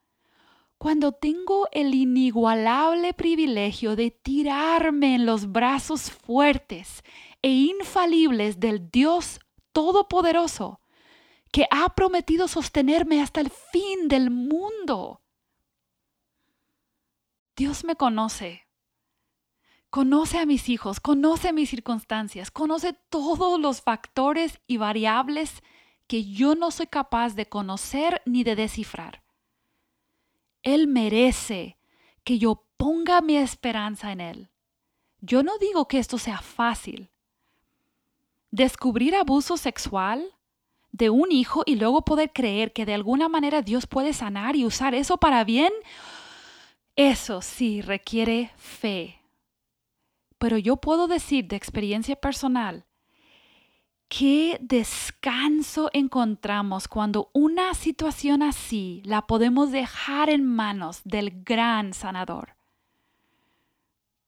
cuando 0.79 1.11
tengo 1.11 1.67
el 1.73 1.93
inigualable 1.93 3.13
privilegio 3.13 3.97
de 3.97 4.11
tirarme 4.11 5.13
en 5.13 5.25
los 5.25 5.51
brazos 5.51 6.09
fuertes 6.09 7.03
e 7.41 7.51
infalibles 7.51 8.61
del 8.61 8.89
Dios 8.89 9.41
Todopoderoso, 9.73 10.79
que 11.51 11.67
ha 11.69 11.93
prometido 11.95 12.47
sostenerme 12.47 13.21
hasta 13.21 13.41
el 13.41 13.49
fin 13.49 14.07
del 14.07 14.31
mundo. 14.31 15.21
Dios 17.57 17.83
me 17.83 17.97
conoce. 17.97 18.65
Conoce 19.89 20.37
a 20.37 20.45
mis 20.45 20.69
hijos, 20.69 21.01
conoce 21.01 21.51
mis 21.51 21.69
circunstancias, 21.69 22.51
conoce 22.51 22.93
todos 23.09 23.59
los 23.59 23.81
factores 23.81 24.61
y 24.65 24.77
variables 24.77 25.61
que 26.07 26.23
yo 26.23 26.55
no 26.55 26.71
soy 26.71 26.87
capaz 26.87 27.35
de 27.35 27.49
conocer 27.49 28.21
ni 28.25 28.45
de 28.45 28.55
descifrar. 28.55 29.23
Él 30.63 30.87
merece 30.87 31.77
que 32.23 32.37
yo 32.37 32.65
ponga 32.77 33.21
mi 33.21 33.37
esperanza 33.37 34.11
en 34.11 34.21
Él. 34.21 34.49
Yo 35.21 35.43
no 35.43 35.57
digo 35.57 35.87
que 35.87 35.99
esto 35.99 36.17
sea 36.17 36.39
fácil. 36.41 37.11
Descubrir 38.51 39.15
abuso 39.15 39.57
sexual 39.57 40.35
de 40.91 41.09
un 41.09 41.31
hijo 41.31 41.63
y 41.65 41.75
luego 41.75 42.03
poder 42.03 42.31
creer 42.33 42.73
que 42.73 42.85
de 42.85 42.93
alguna 42.93 43.29
manera 43.29 43.61
Dios 43.61 43.85
puede 43.85 44.13
sanar 44.13 44.55
y 44.55 44.65
usar 44.65 44.95
eso 44.95 45.17
para 45.17 45.43
bien, 45.43 45.71
eso 46.95 47.41
sí 47.41 47.81
requiere 47.81 48.51
fe. 48.57 49.21
Pero 50.37 50.57
yo 50.57 50.77
puedo 50.77 51.07
decir 51.07 51.47
de 51.47 51.55
experiencia 51.55 52.15
personal 52.15 52.85
qué 54.09 54.57
descanso 54.59 55.89
encontramos 55.93 56.87
cuando 56.87 57.29
una 57.31 57.73
situación 57.75 58.41
así 58.41 59.01
la 59.05 59.27
podemos 59.27 59.71
dejar 59.71 60.29
en 60.29 60.43
manos 60.43 61.01
del 61.05 61.43
gran 61.43 61.93
sanador. 61.93 62.55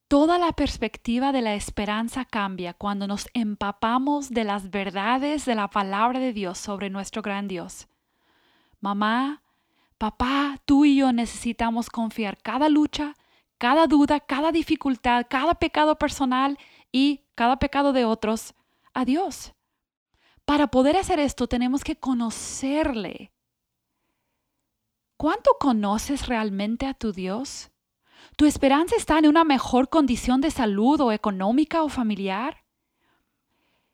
Toda 0.08 0.38
la 0.38 0.52
perspectiva 0.52 1.32
de 1.32 1.41
la 1.41 1.56
esperanza 1.56 2.26
cambia 2.26 2.74
cuando 2.74 3.08
nos 3.08 3.28
empapamos 3.34 4.30
de 4.30 4.44
las 4.44 4.70
verdades 4.70 5.46
de 5.46 5.56
la 5.56 5.70
palabra 5.70 6.20
de 6.20 6.34
Dios 6.34 6.58
sobre 6.58 6.89
nuestro 6.89 7.22
gran 7.22 7.48
Dios. 7.48 7.88
Mamá, 8.82 9.41
papá, 9.98 10.60
tú 10.65 10.86
y 10.86 10.98
yo 10.98 11.12
necesitamos 11.13 11.89
confiar 11.89 12.38
cada 12.38 12.67
lucha, 12.70 13.15
cada 13.58 13.88
duda, 13.88 14.20
cada 14.20 14.52
dificultad, 14.52 15.26
cada 15.30 15.56
pecado 15.56 15.98
personal 15.98 16.58
y 16.91 17.22
cada 17.36 17.58
pecado 17.58 17.94
de 17.94 18.06
otros 18.06 18.54
a 18.94 19.06
Dios. 19.06 19.54
Para 20.51 20.67
poder 20.67 20.97
hacer 20.97 21.17
esto 21.17 21.47
tenemos 21.47 21.81
que 21.81 21.95
conocerle. 21.95 23.31
¿Cuánto 25.15 25.51
conoces 25.57 26.27
realmente 26.27 26.87
a 26.87 26.93
tu 26.93 27.13
Dios? 27.13 27.71
¿Tu 28.35 28.43
esperanza 28.43 28.97
está 28.97 29.17
en 29.17 29.29
una 29.29 29.45
mejor 29.45 29.87
condición 29.87 30.41
de 30.41 30.51
salud 30.51 30.99
o 30.99 31.13
económica 31.13 31.83
o 31.83 31.87
familiar? 31.87 32.65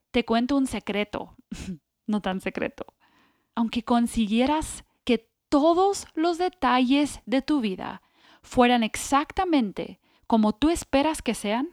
Te 0.09 0.25
cuento 0.25 0.57
un 0.57 0.65
secreto, 0.65 1.35
no 2.07 2.23
tan 2.23 2.41
secreto. 2.41 2.87
Aunque 3.53 3.83
consiguieras 3.83 4.83
que 5.03 5.29
todos 5.49 6.07
los 6.15 6.39
detalles 6.39 7.21
de 7.27 7.43
tu 7.43 7.61
vida 7.61 8.01
fueran 8.41 8.81
exactamente 8.81 9.99
como 10.25 10.53
tú 10.53 10.71
esperas 10.71 11.21
que 11.21 11.35
sean, 11.35 11.69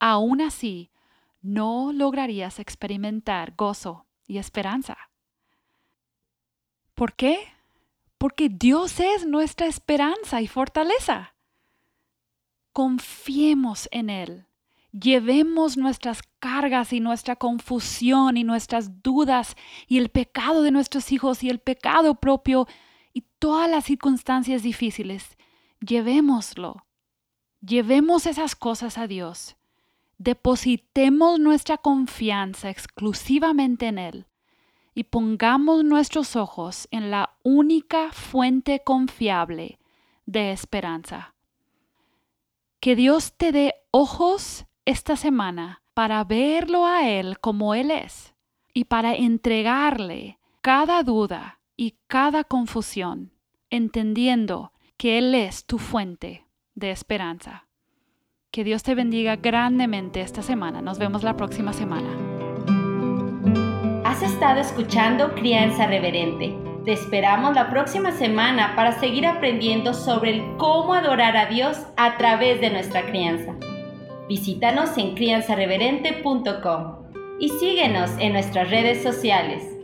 aún 0.00 0.40
así 0.40 0.90
no 1.42 1.92
lograrías 1.92 2.58
experimentar 2.58 3.54
gozo 3.56 4.05
y 4.26 4.38
esperanza. 4.38 4.96
¿Por 6.94 7.14
qué? 7.14 7.38
Porque 8.18 8.48
Dios 8.48 9.00
es 9.00 9.26
nuestra 9.26 9.66
esperanza 9.66 10.40
y 10.40 10.46
fortaleza. 10.46 11.34
Confiemos 12.72 13.88
en 13.90 14.10
Él. 14.10 14.46
Llevemos 14.92 15.76
nuestras 15.76 16.22
cargas 16.38 16.92
y 16.92 17.00
nuestra 17.00 17.36
confusión 17.36 18.38
y 18.38 18.44
nuestras 18.44 19.02
dudas 19.02 19.54
y 19.86 19.98
el 19.98 20.08
pecado 20.08 20.62
de 20.62 20.70
nuestros 20.70 21.12
hijos 21.12 21.42
y 21.42 21.50
el 21.50 21.58
pecado 21.58 22.14
propio 22.14 22.66
y 23.12 23.22
todas 23.38 23.70
las 23.70 23.84
circunstancias 23.84 24.62
difíciles. 24.62 25.36
Llevémoslo. 25.80 26.86
Llevemos 27.60 28.26
esas 28.26 28.56
cosas 28.56 28.96
a 28.96 29.06
Dios 29.06 29.56
depositemos 30.18 31.38
nuestra 31.38 31.78
confianza 31.78 32.70
exclusivamente 32.70 33.86
en 33.86 33.98
Él 33.98 34.26
y 34.94 35.04
pongamos 35.04 35.84
nuestros 35.84 36.36
ojos 36.36 36.88
en 36.90 37.10
la 37.10 37.36
única 37.42 38.12
fuente 38.12 38.82
confiable 38.82 39.78
de 40.24 40.52
esperanza. 40.52 41.34
Que 42.80 42.96
Dios 42.96 43.34
te 43.36 43.52
dé 43.52 43.74
ojos 43.90 44.64
esta 44.86 45.16
semana 45.16 45.82
para 45.92 46.24
verlo 46.24 46.86
a 46.86 47.08
Él 47.08 47.40
como 47.40 47.74
Él 47.74 47.90
es 47.90 48.34
y 48.72 48.84
para 48.84 49.14
entregarle 49.14 50.38
cada 50.62 51.02
duda 51.02 51.60
y 51.76 51.98
cada 52.06 52.44
confusión, 52.44 53.32
entendiendo 53.70 54.72
que 54.96 55.18
Él 55.18 55.34
es 55.34 55.66
tu 55.66 55.78
fuente 55.78 56.46
de 56.74 56.90
esperanza. 56.90 57.65
Que 58.56 58.64
Dios 58.64 58.82
te 58.82 58.94
bendiga 58.94 59.36
grandemente 59.36 60.22
esta 60.22 60.40
semana. 60.40 60.80
Nos 60.80 60.98
vemos 60.98 61.22
la 61.22 61.36
próxima 61.36 61.74
semana. 61.74 62.08
Has 64.02 64.22
estado 64.22 64.60
escuchando 64.60 65.34
Crianza 65.34 65.86
Reverente. 65.86 66.56
Te 66.86 66.94
esperamos 66.94 67.54
la 67.54 67.68
próxima 67.68 68.12
semana 68.12 68.74
para 68.74 68.98
seguir 68.98 69.26
aprendiendo 69.26 69.92
sobre 69.92 70.36
el 70.36 70.56
cómo 70.56 70.94
adorar 70.94 71.36
a 71.36 71.44
Dios 71.50 71.76
a 71.98 72.16
través 72.16 72.62
de 72.62 72.70
nuestra 72.70 73.04
crianza. 73.04 73.54
Visítanos 74.26 74.96
en 74.96 75.14
crianzareverente.com 75.14 76.94
y 77.38 77.50
síguenos 77.50 78.10
en 78.18 78.32
nuestras 78.32 78.70
redes 78.70 79.02
sociales. 79.02 79.75